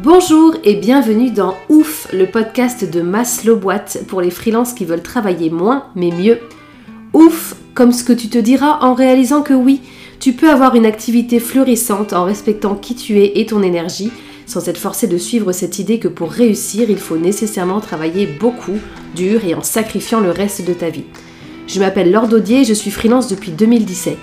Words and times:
Bonjour 0.00 0.54
et 0.62 0.76
bienvenue 0.76 1.32
dans 1.32 1.56
Ouf, 1.68 2.06
le 2.12 2.26
podcast 2.26 2.88
de 2.88 3.00
Maslow 3.00 3.56
Boîte 3.56 4.04
pour 4.06 4.20
les 4.20 4.30
freelances 4.30 4.72
qui 4.72 4.84
veulent 4.84 5.02
travailler 5.02 5.50
moins 5.50 5.86
mais 5.96 6.12
mieux. 6.12 6.38
Ouf, 7.14 7.56
comme 7.74 7.90
ce 7.90 8.04
que 8.04 8.12
tu 8.12 8.28
te 8.28 8.38
diras 8.38 8.78
en 8.82 8.94
réalisant 8.94 9.42
que 9.42 9.54
oui, 9.54 9.80
tu 10.20 10.34
peux 10.34 10.50
avoir 10.50 10.76
une 10.76 10.86
activité 10.86 11.40
florissante 11.40 12.12
en 12.12 12.22
respectant 12.22 12.76
qui 12.76 12.94
tu 12.94 13.18
es 13.18 13.40
et 13.40 13.46
ton 13.46 13.60
énergie, 13.60 14.12
sans 14.46 14.68
être 14.68 14.78
forcé 14.78 15.08
de 15.08 15.18
suivre 15.18 15.50
cette 15.50 15.80
idée 15.80 15.98
que 15.98 16.06
pour 16.06 16.30
réussir, 16.30 16.88
il 16.90 16.98
faut 16.98 17.18
nécessairement 17.18 17.80
travailler 17.80 18.26
beaucoup, 18.26 18.78
dur 19.16 19.44
et 19.44 19.56
en 19.56 19.64
sacrifiant 19.64 20.20
le 20.20 20.30
reste 20.30 20.64
de 20.64 20.74
ta 20.74 20.90
vie. 20.90 21.06
Je 21.66 21.80
m'appelle 21.80 22.12
Laure 22.12 22.28
Daudier 22.28 22.60
et 22.60 22.64
je 22.64 22.72
suis 22.72 22.92
freelance 22.92 23.26
depuis 23.26 23.50
2017. 23.50 24.16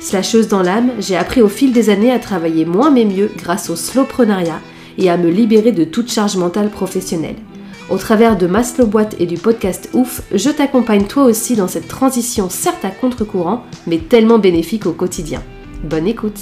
Slasheuse 0.00 0.48
dans 0.48 0.62
l'âme, 0.62 0.92
j'ai 1.00 1.16
appris 1.16 1.42
au 1.42 1.48
fil 1.48 1.74
des 1.74 1.90
années 1.90 2.12
à 2.12 2.18
travailler 2.18 2.64
moins 2.64 2.90
mais 2.90 3.04
mieux 3.04 3.30
grâce 3.36 3.68
au 3.68 3.76
slowprenariat 3.76 4.62
et 4.98 5.10
à 5.10 5.16
me 5.16 5.30
libérer 5.30 5.72
de 5.72 5.84
toute 5.84 6.10
charge 6.10 6.36
mentale 6.36 6.70
professionnelle. 6.70 7.36
Au 7.90 7.98
travers 7.98 8.38
de 8.38 8.46
Maslow 8.46 8.86
Boîte 8.86 9.16
et 9.18 9.26
du 9.26 9.36
podcast 9.36 9.90
Ouf, 9.92 10.22
je 10.32 10.50
t'accompagne 10.50 11.06
toi 11.06 11.24
aussi 11.24 11.56
dans 11.56 11.68
cette 11.68 11.88
transition 11.88 12.48
certes 12.48 12.84
à 12.84 12.90
contre-courant, 12.90 13.64
mais 13.86 13.98
tellement 13.98 14.38
bénéfique 14.38 14.86
au 14.86 14.92
quotidien. 14.92 15.42
Bonne 15.84 16.06
écoute 16.06 16.40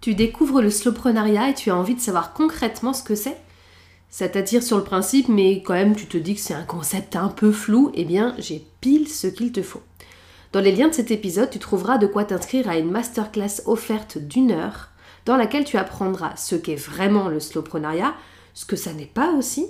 Tu 0.00 0.14
découvres 0.14 0.62
le 0.62 0.70
slowprenariat 0.70 1.50
et 1.50 1.54
tu 1.54 1.70
as 1.70 1.76
envie 1.76 1.94
de 1.94 2.00
savoir 2.00 2.32
concrètement 2.32 2.92
ce 2.92 3.02
que 3.02 3.14
c'est? 3.14 3.36
Ça 4.08 4.28
t'attire 4.28 4.62
sur 4.62 4.76
le 4.76 4.84
principe, 4.84 5.28
mais 5.28 5.62
quand 5.62 5.74
même 5.74 5.94
tu 5.94 6.06
te 6.06 6.16
dis 6.16 6.34
que 6.34 6.40
c'est 6.40 6.54
un 6.54 6.64
concept 6.64 7.16
un 7.16 7.28
peu 7.28 7.52
flou, 7.52 7.90
eh 7.94 8.04
bien 8.04 8.34
j'ai 8.38 8.64
pile 8.80 9.08
ce 9.08 9.26
qu'il 9.26 9.52
te 9.52 9.62
faut. 9.62 9.82
Dans 10.52 10.60
les 10.60 10.72
liens 10.72 10.88
de 10.88 10.94
cet 10.94 11.12
épisode, 11.12 11.50
tu 11.50 11.60
trouveras 11.60 11.98
de 11.98 12.08
quoi 12.08 12.24
t'inscrire 12.24 12.68
à 12.68 12.76
une 12.76 12.90
masterclass 12.90 13.62
offerte 13.66 14.18
d'une 14.18 14.50
heure 14.50 14.88
dans 15.24 15.36
laquelle 15.36 15.64
tu 15.64 15.76
apprendras 15.76 16.34
ce 16.34 16.56
qu'est 16.56 16.74
vraiment 16.74 17.28
le 17.28 17.38
slowprenariat, 17.38 18.14
ce 18.54 18.66
que 18.66 18.74
ça 18.74 18.92
n'est 18.92 19.06
pas 19.06 19.32
aussi, 19.32 19.68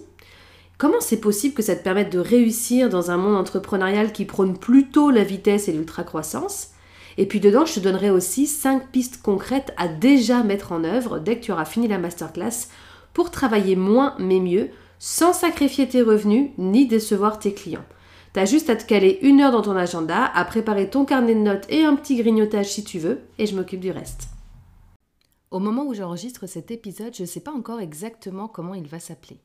comment 0.79 1.01
c'est 1.01 1.21
possible 1.21 1.55
que 1.55 1.63
ça 1.63 1.77
te 1.77 1.85
permette 1.85 2.11
de 2.11 2.19
réussir 2.19 2.89
dans 2.89 3.11
un 3.11 3.19
monde 3.19 3.37
entrepreneurial 3.37 4.13
qui 4.13 4.25
prône 4.25 4.57
plutôt 4.57 5.11
la 5.11 5.23
vitesse 5.23 5.69
et 5.69 5.73
l'ultra-croissance, 5.73 6.69
et 7.19 7.27
puis 7.27 7.41
dedans, 7.41 7.67
je 7.67 7.75
te 7.75 7.81
donnerai 7.81 8.09
aussi 8.09 8.47
5 8.47 8.89
pistes 8.91 9.21
concrètes 9.21 9.75
à 9.77 9.87
déjà 9.87 10.43
mettre 10.43 10.73
en 10.73 10.85
œuvre 10.85 11.19
dès 11.19 11.37
que 11.37 11.45
tu 11.45 11.53
auras 11.53 11.67
fini 11.67 11.89
la 11.89 11.99
masterclass 11.99 12.69
pour 13.13 13.31
travailler 13.31 13.77
moins 13.77 14.15
mais 14.19 14.41
mieux, 14.41 14.71
sans 14.99 15.35
sacrifier 15.35 15.87
tes 15.87 16.01
revenus 16.01 16.53
ni 16.57 16.87
décevoir 16.87 17.39
tes 17.39 17.53
clients. 17.53 17.85
T'as 18.33 18.45
juste 18.45 18.71
à 18.71 18.77
te 18.77 18.85
caler 18.85 19.19
une 19.23 19.41
heure 19.41 19.51
dans 19.51 19.63
ton 19.63 19.75
agenda, 19.75 20.25
à 20.25 20.45
préparer 20.45 20.89
ton 20.89 21.05
carnet 21.05 21.35
de 21.35 21.41
notes 21.41 21.67
et 21.69 21.85
un 21.85 21.97
petit 21.97 22.15
grignotage 22.15 22.71
si 22.71 22.85
tu 22.85 23.01
veux, 23.01 23.23
et 23.39 23.47
je 23.47 23.57
m'occupe 23.57 23.81
du 23.81 23.91
reste. 23.91 24.29
Au 25.51 25.59
moment 25.59 25.85
où 25.85 25.95
j'enregistre 25.95 26.47
cet 26.47 26.71
épisode, 26.71 27.13
je 27.13 27.23
ne 27.23 27.27
sais 27.27 27.41
pas 27.41 27.51
encore 27.51 27.81
exactement 27.81 28.47
comment 28.47 28.75
il 28.75 28.87
va 28.87 29.01
s'appeler. 29.01 29.41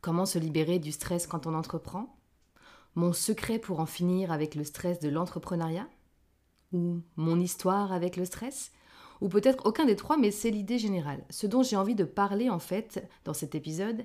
Comment 0.00 0.26
se 0.26 0.38
libérer 0.38 0.78
du 0.78 0.92
stress 0.92 1.26
quand 1.26 1.48
on 1.48 1.54
entreprend? 1.54 2.14
Mon 2.94 3.12
secret 3.12 3.58
pour 3.58 3.80
en 3.80 3.86
finir 3.86 4.30
avec 4.30 4.54
le 4.54 4.62
stress 4.62 5.00
de 5.00 5.08
l'entrepreneuriat? 5.08 5.88
Ou 6.72 7.00
mon 7.16 7.40
histoire 7.40 7.92
avec 7.92 8.16
le 8.16 8.26
stress? 8.26 8.70
Ou 9.22 9.28
peut-être 9.28 9.66
aucun 9.66 9.86
des 9.86 9.96
trois, 9.96 10.18
mais 10.18 10.30
c'est 10.30 10.50
l'idée 10.50 10.78
générale. 10.78 11.24
Ce 11.30 11.48
dont 11.48 11.64
j'ai 11.64 11.76
envie 11.76 11.96
de 11.96 12.04
parler 12.04 12.48
en 12.48 12.60
fait 12.60 13.04
dans 13.24 13.34
cet 13.34 13.56
épisode, 13.56 14.04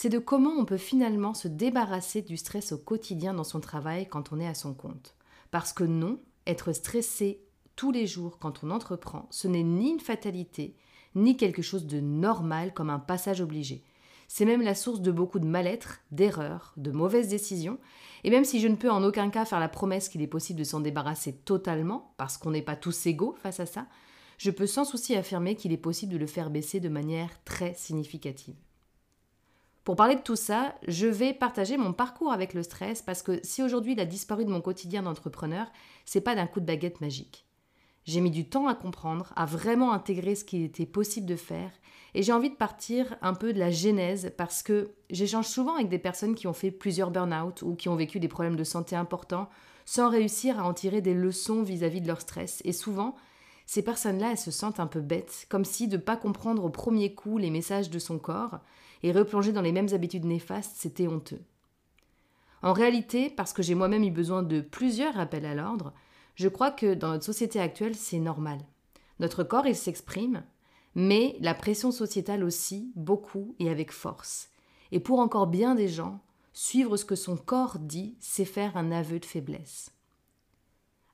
c'est 0.00 0.10
de 0.10 0.20
comment 0.20 0.52
on 0.56 0.64
peut 0.64 0.76
finalement 0.76 1.34
se 1.34 1.48
débarrasser 1.48 2.22
du 2.22 2.36
stress 2.36 2.70
au 2.70 2.78
quotidien 2.78 3.34
dans 3.34 3.42
son 3.42 3.58
travail 3.58 4.08
quand 4.08 4.30
on 4.30 4.38
est 4.38 4.46
à 4.46 4.54
son 4.54 4.72
compte. 4.72 5.16
Parce 5.50 5.72
que 5.72 5.82
non, 5.82 6.20
être 6.46 6.72
stressé 6.72 7.42
tous 7.74 7.90
les 7.90 8.06
jours 8.06 8.38
quand 8.38 8.62
on 8.62 8.70
entreprend, 8.70 9.26
ce 9.32 9.48
n'est 9.48 9.64
ni 9.64 9.90
une 9.90 9.98
fatalité, 9.98 10.76
ni 11.16 11.36
quelque 11.36 11.62
chose 11.62 11.88
de 11.88 11.98
normal 11.98 12.72
comme 12.74 12.90
un 12.90 13.00
passage 13.00 13.40
obligé. 13.40 13.82
C'est 14.28 14.44
même 14.44 14.62
la 14.62 14.76
source 14.76 15.00
de 15.00 15.10
beaucoup 15.10 15.40
de 15.40 15.46
mal-être, 15.46 15.98
d'erreurs, 16.12 16.74
de 16.76 16.92
mauvaises 16.92 17.26
décisions, 17.26 17.80
et 18.22 18.30
même 18.30 18.44
si 18.44 18.60
je 18.60 18.68
ne 18.68 18.76
peux 18.76 18.92
en 18.92 19.02
aucun 19.02 19.30
cas 19.30 19.46
faire 19.46 19.58
la 19.58 19.68
promesse 19.68 20.08
qu'il 20.08 20.22
est 20.22 20.28
possible 20.28 20.60
de 20.60 20.64
s'en 20.64 20.78
débarrasser 20.78 21.38
totalement, 21.38 22.14
parce 22.18 22.38
qu'on 22.38 22.52
n'est 22.52 22.62
pas 22.62 22.76
tous 22.76 23.06
égaux 23.06 23.34
face 23.42 23.58
à 23.58 23.66
ça, 23.66 23.88
je 24.36 24.52
peux 24.52 24.68
sans 24.68 24.84
souci 24.84 25.16
affirmer 25.16 25.56
qu'il 25.56 25.72
est 25.72 25.76
possible 25.76 26.12
de 26.12 26.18
le 26.18 26.28
faire 26.28 26.50
baisser 26.50 26.78
de 26.78 26.88
manière 26.88 27.42
très 27.42 27.74
significative. 27.74 28.54
Pour 29.88 29.96
parler 29.96 30.16
de 30.16 30.20
tout 30.20 30.36
ça, 30.36 30.74
je 30.86 31.06
vais 31.06 31.32
partager 31.32 31.78
mon 31.78 31.94
parcours 31.94 32.30
avec 32.30 32.52
le 32.52 32.62
stress 32.62 33.00
parce 33.00 33.22
que 33.22 33.40
si 33.42 33.62
aujourd'hui 33.62 33.94
il 33.94 34.00
a 34.00 34.04
disparu 34.04 34.44
de 34.44 34.50
mon 34.50 34.60
quotidien 34.60 35.02
d'entrepreneur, 35.02 35.66
c'est 36.04 36.20
pas 36.20 36.34
d'un 36.34 36.46
coup 36.46 36.60
de 36.60 36.66
baguette 36.66 37.00
magique. 37.00 37.46
J'ai 38.04 38.20
mis 38.20 38.30
du 38.30 38.46
temps 38.46 38.68
à 38.68 38.74
comprendre, 38.74 39.32
à 39.34 39.46
vraiment 39.46 39.94
intégrer 39.94 40.34
ce 40.34 40.44
qu'il 40.44 40.62
était 40.62 40.84
possible 40.84 41.24
de 41.26 41.36
faire 41.36 41.70
et 42.12 42.22
j'ai 42.22 42.34
envie 42.34 42.50
de 42.50 42.54
partir 42.54 43.16
un 43.22 43.32
peu 43.32 43.54
de 43.54 43.58
la 43.58 43.70
genèse 43.70 44.30
parce 44.36 44.62
que 44.62 44.90
j'échange 45.08 45.46
souvent 45.46 45.76
avec 45.76 45.88
des 45.88 45.98
personnes 45.98 46.34
qui 46.34 46.48
ont 46.48 46.52
fait 46.52 46.70
plusieurs 46.70 47.10
burn-out 47.10 47.62
ou 47.62 47.74
qui 47.74 47.88
ont 47.88 47.96
vécu 47.96 48.20
des 48.20 48.28
problèmes 48.28 48.56
de 48.56 48.64
santé 48.64 48.94
importants 48.94 49.48
sans 49.86 50.10
réussir 50.10 50.60
à 50.60 50.64
en 50.64 50.74
tirer 50.74 51.00
des 51.00 51.14
leçons 51.14 51.62
vis-à-vis 51.62 52.00
-vis 52.00 52.02
de 52.02 52.08
leur 52.08 52.20
stress 52.20 52.60
et 52.66 52.74
souvent 52.74 53.16
ces 53.64 53.82
personnes-là, 53.82 54.32
elles 54.32 54.38
se 54.38 54.50
sentent 54.50 54.80
un 54.80 54.86
peu 54.86 55.00
bêtes, 55.00 55.46
comme 55.48 55.64
si 55.64 55.88
de 55.88 55.96
ne 55.96 56.02
pas 56.02 56.16
comprendre 56.16 56.64
au 56.64 56.70
premier 56.70 57.14
coup 57.14 57.36
les 57.36 57.50
messages 57.50 57.90
de 57.90 57.98
son 57.98 58.18
corps 58.18 58.60
et 59.02 59.12
replonger 59.12 59.52
dans 59.52 59.62
les 59.62 59.72
mêmes 59.72 59.92
habitudes 59.92 60.24
néfastes, 60.24 60.76
c'était 60.76 61.08
honteux. 61.08 61.42
En 62.62 62.72
réalité, 62.72 63.30
parce 63.30 63.52
que 63.52 63.62
j'ai 63.62 63.74
moi-même 63.74 64.04
eu 64.04 64.10
besoin 64.10 64.42
de 64.42 64.60
plusieurs 64.60 65.14
rappels 65.14 65.46
à 65.46 65.54
l'ordre, 65.54 65.92
je 66.34 66.48
crois 66.48 66.70
que 66.70 66.94
dans 66.94 67.10
notre 67.10 67.24
société 67.24 67.60
actuelle, 67.60 67.94
c'est 67.94 68.18
normal. 68.18 68.58
Notre 69.20 69.44
corps, 69.44 69.66
il 69.66 69.76
s'exprime, 69.76 70.44
mais 70.94 71.36
la 71.40 71.54
pression 71.54 71.90
sociétale 71.90 72.42
aussi, 72.42 72.92
beaucoup 72.96 73.54
et 73.58 73.70
avec 73.70 73.92
force. 73.92 74.50
Et 74.90 75.00
pour 75.00 75.20
encore 75.20 75.46
bien 75.46 75.74
des 75.74 75.88
gens, 75.88 76.20
suivre 76.52 76.96
ce 76.96 77.04
que 77.04 77.16
son 77.16 77.36
corps 77.36 77.78
dit, 77.78 78.16
c'est 78.20 78.44
faire 78.44 78.76
un 78.76 78.90
aveu 78.90 79.20
de 79.20 79.24
faiblesse. 79.24 79.92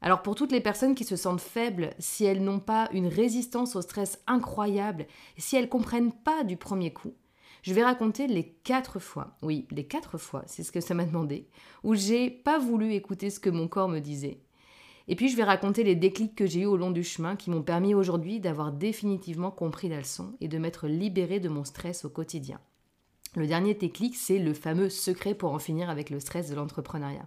Alors 0.01 0.23
pour 0.23 0.35
toutes 0.35 0.53
les 0.53 0.61
personnes 0.61 0.95
qui 0.95 1.05
se 1.05 1.17
sentent 1.17 1.41
faibles, 1.41 1.95
si 1.99 2.25
elles 2.25 2.45
n'ont 2.45 2.61
pas 2.61 2.89
une 2.93 3.07
résistance 3.07 3.75
au 3.75 3.81
stress 3.81 4.23
incroyable, 4.27 5.07
si 5.39 5.57
elles 5.57 5.71
comprennent 5.71 6.13
pas 6.13 6.45
du 6.45 6.59
premier 6.59 6.93
coup, 6.93 7.15
je 7.65 7.73
vais 7.73 7.83
raconter 7.83 8.27
les 8.27 8.47
quatre 8.63 8.99
fois, 8.99 9.39
oui, 9.41 9.67
les 9.71 9.87
quatre 9.87 10.19
fois, 10.19 10.43
c'est 10.47 10.63
ce 10.63 10.71
que 10.71 10.83
ça 10.83 10.93
m'a 10.93 11.07
demandé, 11.07 11.49
où 11.83 11.95
j'ai 11.95 12.29
pas 12.29 12.59
voulu 12.59 12.93
écouter 12.93 13.31
ce 13.31 13.41
que 13.41 13.49
mon 13.49 13.69
corps 13.69 13.89
me 13.89 14.01
disait. 14.01 14.43
Et 15.09 15.17
puis 15.17 15.31
je 15.31 15.37
vais 15.37 15.45
raconter 15.45 15.83
les 15.83 15.95
déclics 15.95 16.35
que 16.35 16.45
j'ai 16.45 16.61
eus 16.61 16.67
au 16.67 16.77
long 16.77 16.91
du 16.91 17.03
chemin 17.03 17.37
qui 17.37 17.49
m'ont 17.49 17.63
permis 17.63 17.95
aujourd'hui 17.95 18.39
d'avoir 18.39 18.71
définitivement 18.71 19.51
compris 19.51 19.89
la 19.89 19.97
leçon 19.97 20.35
et 20.43 20.49
de 20.49 20.59
m'être 20.59 20.89
libéré 20.89 21.41
de 21.41 21.49
mon 21.49 21.65
stress 21.65 22.05
au 22.05 22.11
quotidien. 22.11 22.61
Le 23.35 23.47
dernier 23.47 23.73
déclic, 23.73 24.15
c'est 24.15 24.39
le 24.39 24.53
fameux 24.53 24.91
secret 24.91 25.35
pour 25.35 25.55
en 25.55 25.59
finir 25.59 25.89
avec 25.89 26.11
le 26.11 26.21
stress 26.21 26.51
de 26.51 26.55
l'entrepreneuriat. 26.55 27.27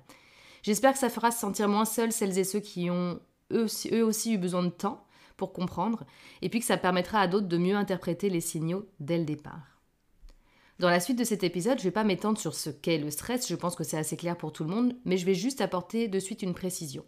J'espère 0.62 0.94
que 0.94 1.00
ça 1.00 1.10
fera 1.10 1.32
se 1.32 1.40
sentir 1.40 1.68
moins 1.68 1.86
seuls 1.86 2.12
celles 2.12 2.38
et 2.38 2.44
ceux 2.44 2.60
qui 2.60 2.92
ont 2.92 3.20
eux 3.52 3.64
aussi, 3.64 3.90
eux 3.92 4.06
aussi 4.06 4.34
eu 4.34 4.38
besoin 4.38 4.62
de 4.62 4.70
temps 4.70 5.04
pour 5.36 5.52
comprendre, 5.52 6.04
et 6.44 6.50
puis 6.50 6.60
que 6.60 6.66
ça 6.68 6.78
permettra 6.78 7.22
à 7.22 7.28
d'autres 7.28 7.48
de 7.48 7.58
mieux 7.58 7.76
interpréter 7.76 8.30
les 8.30 8.42
signaux 8.42 8.86
dès 9.00 9.18
le 9.18 9.26
départ. 9.26 9.77
Dans 10.80 10.92
la 10.92 11.00
suite 11.00 11.18
de 11.18 11.24
cet 11.24 11.44
épisode, 11.44 11.80
je 11.80 11.84
ne 11.84 11.88
vais 11.88 11.92
pas 11.92 12.04
m'étendre 12.04 12.38
sur 12.38 12.54
ce 12.54 12.70
qu'est 12.70 13.00
le 13.00 13.10
stress, 13.10 13.48
je 13.48 13.56
pense 13.56 13.76
que 13.76 13.84
c'est 13.84 13.98
assez 13.98 14.16
clair 14.16 14.38
pour 14.38 14.54
tout 14.54 14.64
le 14.64 14.70
monde, 14.70 14.94
mais 15.06 15.18
je 15.18 15.26
vais 15.26 15.34
juste 15.34 15.60
apporter 15.60 16.08
de 16.08 16.20
suite 16.20 16.44
une 16.44 16.54
précision. 16.54 17.04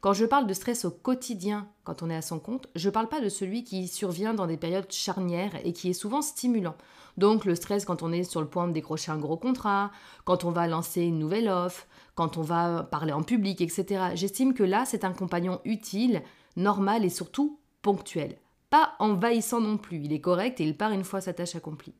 Quand 0.00 0.12
je 0.12 0.24
parle 0.24 0.48
de 0.48 0.54
stress 0.54 0.84
au 0.84 0.90
quotidien 0.90 1.68
quand 1.84 2.02
on 2.02 2.10
est 2.10 2.16
à 2.16 2.22
son 2.22 2.40
compte, 2.40 2.66
je 2.74 2.88
ne 2.88 2.92
parle 2.92 3.08
pas 3.08 3.20
de 3.20 3.28
celui 3.28 3.62
qui 3.62 3.86
survient 3.86 4.34
dans 4.34 4.48
des 4.48 4.56
périodes 4.56 4.90
charnières 4.90 5.54
et 5.64 5.72
qui 5.72 5.88
est 5.88 5.92
souvent 5.92 6.20
stimulant. 6.20 6.74
Donc 7.16 7.44
le 7.44 7.54
stress 7.54 7.84
quand 7.84 8.02
on 8.02 8.10
est 8.10 8.24
sur 8.24 8.40
le 8.40 8.48
point 8.48 8.66
de 8.66 8.72
décrocher 8.72 9.12
un 9.12 9.18
gros 9.18 9.36
contrat, 9.36 9.92
quand 10.24 10.42
on 10.42 10.50
va 10.50 10.66
lancer 10.66 11.02
une 11.02 11.20
nouvelle 11.20 11.48
offre, 11.48 11.86
quand 12.16 12.36
on 12.38 12.42
va 12.42 12.82
parler 12.82 13.12
en 13.12 13.22
public, 13.22 13.60
etc. 13.60 14.06
J'estime 14.16 14.52
que 14.52 14.64
là, 14.64 14.84
c'est 14.84 15.04
un 15.04 15.12
compagnon 15.12 15.60
utile, 15.64 16.22
normal 16.56 17.04
et 17.04 17.08
surtout 17.08 17.60
ponctuel. 17.82 18.36
Pas 18.68 18.94
envahissant 18.98 19.60
non 19.60 19.78
plus, 19.78 19.98
il 19.98 20.12
est 20.12 20.20
correct 20.20 20.60
et 20.60 20.64
il 20.64 20.76
part 20.76 20.90
une 20.90 21.04
fois 21.04 21.20
sa 21.20 21.32
tâche 21.32 21.54
accomplie. 21.54 21.94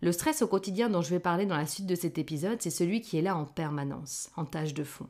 Le 0.00 0.12
stress 0.12 0.42
au 0.42 0.46
quotidien 0.46 0.90
dont 0.90 1.02
je 1.02 1.10
vais 1.10 1.20
parler 1.20 1.46
dans 1.46 1.56
la 1.56 1.66
suite 1.66 1.86
de 1.86 1.94
cet 1.94 2.18
épisode, 2.18 2.60
c'est 2.60 2.70
celui 2.70 3.00
qui 3.00 3.18
est 3.18 3.22
là 3.22 3.36
en 3.36 3.44
permanence, 3.44 4.30
en 4.36 4.44
tâche 4.44 4.74
de 4.74 4.84
fond. 4.84 5.06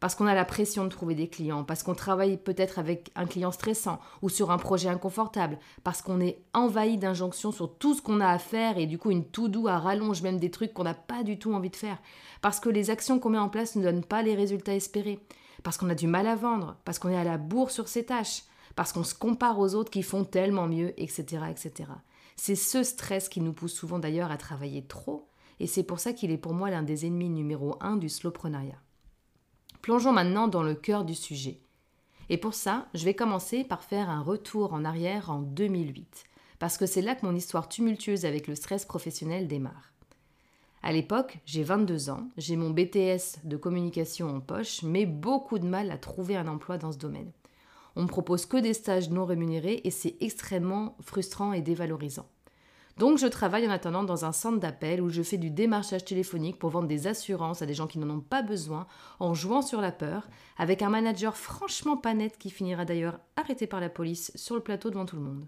Parce 0.00 0.16
qu'on 0.16 0.26
a 0.26 0.34
la 0.34 0.44
pression 0.44 0.82
de 0.82 0.88
trouver 0.88 1.14
des 1.14 1.28
clients, 1.28 1.62
parce 1.62 1.84
qu'on 1.84 1.94
travaille 1.94 2.36
peut-être 2.36 2.80
avec 2.80 3.12
un 3.14 3.24
client 3.24 3.52
stressant 3.52 4.00
ou 4.20 4.28
sur 4.28 4.50
un 4.50 4.58
projet 4.58 4.88
inconfortable, 4.88 5.58
parce 5.84 6.02
qu'on 6.02 6.20
est 6.20 6.42
envahi 6.54 6.98
d'injonctions 6.98 7.52
sur 7.52 7.72
tout 7.78 7.94
ce 7.94 8.02
qu'on 8.02 8.20
a 8.20 8.26
à 8.26 8.38
faire 8.38 8.78
et 8.78 8.86
du 8.86 8.98
coup 8.98 9.12
une 9.12 9.24
tout 9.24 9.46
doux 9.46 9.68
à 9.68 9.78
rallonge 9.78 10.22
même 10.22 10.40
des 10.40 10.50
trucs 10.50 10.74
qu'on 10.74 10.82
n'a 10.82 10.94
pas 10.94 11.22
du 11.22 11.38
tout 11.38 11.54
envie 11.54 11.70
de 11.70 11.76
faire, 11.76 11.98
parce 12.40 12.58
que 12.58 12.68
les 12.68 12.90
actions 12.90 13.20
qu'on 13.20 13.30
met 13.30 13.38
en 13.38 13.48
place 13.48 13.76
ne 13.76 13.84
donnent 13.84 14.04
pas 14.04 14.22
les 14.22 14.34
résultats 14.34 14.74
espérés, 14.74 15.20
parce 15.62 15.76
qu'on 15.76 15.90
a 15.90 15.94
du 15.94 16.08
mal 16.08 16.26
à 16.26 16.34
vendre, 16.34 16.76
parce 16.84 16.98
qu'on 16.98 17.10
est 17.10 17.16
à 17.16 17.22
la 17.22 17.38
bourre 17.38 17.70
sur 17.70 17.86
ses 17.86 18.04
tâches, 18.04 18.42
parce 18.74 18.92
qu'on 18.92 19.04
se 19.04 19.14
compare 19.14 19.60
aux 19.60 19.76
autres 19.76 19.90
qui 19.90 20.02
font 20.02 20.24
tellement 20.24 20.66
mieux, 20.66 21.00
etc. 21.00 21.44
etc. 21.48 21.90
C'est 22.36 22.56
ce 22.56 22.82
stress 22.82 23.28
qui 23.28 23.40
nous 23.40 23.52
pousse 23.52 23.74
souvent 23.74 23.98
d'ailleurs 23.98 24.30
à 24.30 24.36
travailler 24.36 24.84
trop, 24.84 25.28
et 25.60 25.66
c'est 25.66 25.82
pour 25.82 26.00
ça 26.00 26.12
qu'il 26.12 26.30
est 26.30 26.38
pour 26.38 26.54
moi 26.54 26.70
l'un 26.70 26.82
des 26.82 27.06
ennemis 27.06 27.28
numéro 27.28 27.76
un 27.80 27.96
du 27.96 28.08
slowprenariat. 28.08 28.80
Plongeons 29.80 30.12
maintenant 30.12 30.48
dans 30.48 30.62
le 30.62 30.74
cœur 30.74 31.04
du 31.04 31.14
sujet. 31.14 31.60
Et 32.28 32.38
pour 32.38 32.54
ça, 32.54 32.88
je 32.94 33.04
vais 33.04 33.14
commencer 33.14 33.64
par 33.64 33.82
faire 33.82 34.08
un 34.08 34.22
retour 34.22 34.72
en 34.72 34.84
arrière 34.84 35.30
en 35.30 35.40
2008, 35.40 36.24
parce 36.58 36.78
que 36.78 36.86
c'est 36.86 37.02
là 37.02 37.14
que 37.14 37.26
mon 37.26 37.34
histoire 37.34 37.68
tumultueuse 37.68 38.24
avec 38.24 38.46
le 38.46 38.54
stress 38.54 38.84
professionnel 38.84 39.48
démarre. 39.48 39.92
À 40.84 40.92
l'époque, 40.92 41.38
j'ai 41.46 41.62
22 41.62 42.10
ans, 42.10 42.28
j'ai 42.36 42.56
mon 42.56 42.70
BTS 42.70 43.44
de 43.44 43.56
communication 43.56 44.34
en 44.34 44.40
poche, 44.40 44.82
mais 44.82 45.06
beaucoup 45.06 45.60
de 45.60 45.66
mal 45.66 45.90
à 45.90 45.98
trouver 45.98 46.36
un 46.36 46.48
emploi 46.48 46.78
dans 46.78 46.90
ce 46.90 46.98
domaine. 46.98 47.30
On 47.96 48.02
me 48.02 48.08
propose 48.08 48.46
que 48.46 48.56
des 48.56 48.74
stages 48.74 49.10
non 49.10 49.24
rémunérés 49.24 49.80
et 49.84 49.90
c'est 49.90 50.16
extrêmement 50.20 50.96
frustrant 51.00 51.52
et 51.52 51.60
dévalorisant. 51.60 52.26
Donc 52.98 53.18
je 53.18 53.26
travaille 53.26 53.66
en 53.66 53.70
attendant 53.70 54.04
dans 54.04 54.24
un 54.24 54.32
centre 54.32 54.60
d'appel 54.60 55.00
où 55.00 55.08
je 55.08 55.22
fais 55.22 55.38
du 55.38 55.50
démarchage 55.50 56.04
téléphonique 56.04 56.58
pour 56.58 56.70
vendre 56.70 56.88
des 56.88 57.06
assurances 57.06 57.62
à 57.62 57.66
des 57.66 57.74
gens 57.74 57.86
qui 57.86 57.98
n'en 57.98 58.10
ont 58.14 58.20
pas 58.20 58.42
besoin 58.42 58.86
en 59.18 59.32
jouant 59.32 59.62
sur 59.62 59.80
la 59.80 59.92
peur, 59.92 60.28
avec 60.58 60.82
un 60.82 60.90
manager 60.90 61.36
franchement 61.36 61.96
pas 61.96 62.12
net 62.12 62.36
qui 62.38 62.50
finira 62.50 62.84
d'ailleurs 62.84 63.18
arrêté 63.36 63.66
par 63.66 63.80
la 63.80 63.88
police 63.88 64.30
sur 64.34 64.54
le 64.54 64.60
plateau 64.60 64.90
devant 64.90 65.06
tout 65.06 65.16
le 65.16 65.22
monde. 65.22 65.46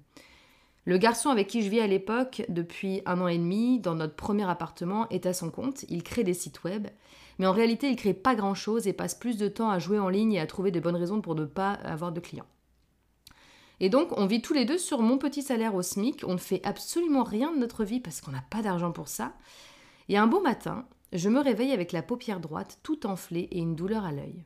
Le 0.87 0.99
garçon 0.99 1.31
avec 1.31 1.47
qui 1.49 1.63
je 1.63 1.71
vis 1.71 1.81
à 1.81 1.87
l'époque, 1.87 2.45
depuis 2.49 3.01
un 3.07 3.21
an 3.21 3.29
et 3.29 3.39
demi, 3.39 3.81
dans 3.81 3.95
notre 3.95 4.17
premier 4.17 4.49
appartement, 4.49 5.09
est 5.09 5.25
à 5.25 5.33
son 5.33 5.51
compte. 5.51 5.85
Il 5.89 6.03
crée 6.03 6.25
des 6.25 6.35
sites 6.35 6.63
web. 6.65 6.89
Mais 7.39 7.47
en 7.47 7.53
réalité, 7.53 7.91
il 7.91 7.97
crée 7.97 8.15
pas 8.15 8.35
grand 8.35 8.55
chose 8.55 8.87
et 8.87 8.93
passe 8.93 9.15
plus 9.15 9.37
de 9.37 9.49
temps 9.49 9.71
à 9.71 9.79
jouer 9.79 9.99
en 9.99 10.09
ligne 10.09 10.35
et 10.35 10.41
à 10.41 10.47
trouver 10.47 10.71
de 10.71 10.81
bonnes 10.81 10.97
raisons 10.97 11.21
pour 11.21 11.35
ne 11.35 11.45
pas 11.45 11.73
avoir 11.73 12.13
de 12.13 12.21
clients. 12.21 12.47
Et 13.81 13.89
donc, 13.89 14.17
on 14.17 14.27
vit 14.27 14.41
tous 14.41 14.55
les 14.55 14.65
deux 14.65 14.79
sur 14.79 15.03
mon 15.03 15.19
petit 15.19 15.43
salaire 15.43 15.75
au 15.75 15.83
SMIC. 15.83 16.25
On 16.27 16.35
ne 16.35 16.39
fait 16.39 16.61
absolument 16.65 17.25
rien 17.25 17.53
de 17.53 17.59
notre 17.59 17.85
vie 17.85 18.01
parce 18.01 18.21
qu'on 18.21 18.31
n'a 18.31 18.45
pas 18.51 18.63
d'argent 18.63 18.93
pour 18.93 19.09
ça. 19.09 19.33
Et 20.09 20.17
un 20.17 20.27
beau 20.27 20.41
matin, 20.41 20.87
je 21.13 21.29
me 21.29 21.41
réveille 21.41 21.73
avec 21.73 21.93
la 21.93 22.03
paupière 22.03 22.41
droite 22.41 22.79
tout 22.83 23.07
enflée 23.07 23.49
et 23.51 23.59
une 23.59 23.75
douleur 23.75 24.05
à 24.05 24.13
l'œil. 24.13 24.45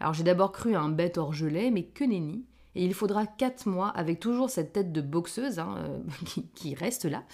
Alors 0.00 0.14
j'ai 0.14 0.24
d'abord 0.24 0.52
cru 0.52 0.74
à 0.74 0.80
un 0.80 0.88
bête 0.88 1.18
orgelet, 1.18 1.70
mais 1.70 1.84
que 1.84 2.04
nenni. 2.04 2.44
Et 2.74 2.84
il 2.84 2.94
faudra 2.94 3.26
4 3.26 3.66
mois, 3.66 3.88
avec 3.88 4.20
toujours 4.20 4.50
cette 4.50 4.72
tête 4.72 4.92
de 4.92 5.00
boxeuse 5.00 5.58
hein, 5.58 5.74
euh, 5.78 5.98
qui, 6.54 6.74
reste 6.74 7.04
là, 7.04 7.24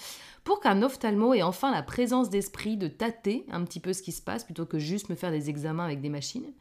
pour 0.44 0.60
qu'un 0.60 0.82
ophtalmo 0.82 1.34
ait 1.34 1.42
enfin 1.42 1.70
la 1.72 1.82
présence 1.82 2.30
d'esprit 2.30 2.76
de 2.76 2.88
tâter 2.88 3.44
un 3.50 3.64
petit 3.64 3.80
peu 3.80 3.92
ce 3.92 4.02
qui 4.02 4.12
se 4.12 4.22
passe, 4.22 4.44
plutôt 4.44 4.66
que 4.66 4.78
juste 4.78 5.08
me 5.08 5.14
faire 5.14 5.30
des 5.30 5.50
examens 5.50 5.84
avec 5.84 6.00
des 6.00 6.08
machines. 6.08 6.52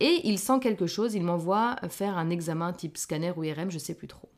Et 0.00 0.20
il 0.24 0.38
sent 0.38 0.60
quelque 0.60 0.86
chose, 0.86 1.14
il 1.14 1.22
m'envoie 1.22 1.76
faire 1.88 2.18
un 2.18 2.28
examen 2.28 2.72
type 2.72 2.98
scanner 2.98 3.32
ou 3.36 3.44
IRM, 3.44 3.70
je 3.70 3.78
sais 3.78 3.94
plus 3.94 4.08
trop. 4.08 4.28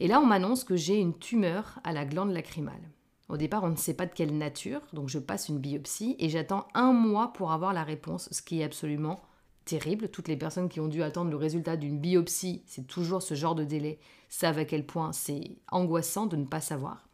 Et 0.00 0.08
là, 0.08 0.20
on 0.20 0.26
m'annonce 0.26 0.62
que 0.62 0.76
j'ai 0.76 0.98
une 0.98 1.18
tumeur 1.18 1.80
à 1.84 1.92
la 1.92 2.04
glande 2.04 2.32
lacrymale. 2.32 2.90
Au 3.28 3.36
départ, 3.36 3.64
on 3.64 3.70
ne 3.70 3.76
sait 3.76 3.94
pas 3.94 4.06
de 4.06 4.14
quelle 4.14 4.36
nature, 4.36 4.80
donc 4.92 5.08
je 5.08 5.18
passe 5.18 5.48
une 5.48 5.58
biopsie 5.58 6.16
et 6.18 6.28
j'attends 6.28 6.66
un 6.74 6.92
mois 6.92 7.32
pour 7.32 7.52
avoir 7.52 7.72
la 7.72 7.84
réponse, 7.84 8.28
ce 8.30 8.40
qui 8.40 8.60
est 8.60 8.64
absolument 8.64 9.20
terrible. 9.68 10.08
Toutes 10.08 10.28
les 10.28 10.36
personnes 10.36 10.68
qui 10.68 10.80
ont 10.80 10.88
dû 10.88 11.02
attendre 11.02 11.30
le 11.30 11.36
résultat 11.36 11.76
d'une 11.76 11.98
biopsie, 11.98 12.62
c'est 12.66 12.86
toujours 12.86 13.22
ce 13.22 13.34
genre 13.34 13.54
de 13.54 13.64
délai, 13.64 14.00
savent 14.28 14.58
à 14.58 14.64
quel 14.64 14.86
point 14.86 15.12
c'est 15.12 15.58
angoissant 15.70 16.26
de 16.26 16.36
ne 16.36 16.46
pas 16.46 16.60
savoir. 16.60 17.06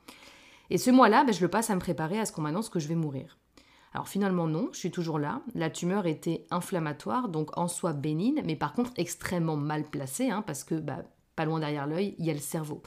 Et 0.70 0.78
ce 0.78 0.90
mois-là, 0.90 1.24
ben, 1.24 1.34
je 1.34 1.42
le 1.42 1.48
passe 1.48 1.70
à 1.70 1.74
me 1.74 1.80
préparer 1.80 2.18
à 2.18 2.24
ce 2.24 2.32
qu'on 2.32 2.42
m'annonce 2.42 2.68
que 2.68 2.78
je 2.78 2.88
vais 2.88 2.94
mourir. 2.94 3.38
Alors 3.92 4.08
finalement 4.08 4.46
non, 4.46 4.70
je 4.72 4.78
suis 4.78 4.90
toujours 4.90 5.18
là. 5.18 5.42
La 5.54 5.70
tumeur 5.70 6.06
était 6.06 6.46
inflammatoire, 6.50 7.28
donc 7.28 7.56
en 7.58 7.68
soi 7.68 7.92
bénigne, 7.92 8.42
mais 8.44 8.56
par 8.56 8.72
contre 8.72 8.92
extrêmement 8.96 9.56
mal 9.56 9.84
placée, 9.84 10.30
hein, 10.30 10.42
parce 10.42 10.64
que 10.64 10.74
bah, 10.74 11.04
pas 11.36 11.44
loin 11.44 11.60
derrière 11.60 11.86
l'œil, 11.86 12.14
il 12.18 12.26
y 12.26 12.30
a 12.30 12.34
le 12.34 12.40
cerveau. 12.40 12.82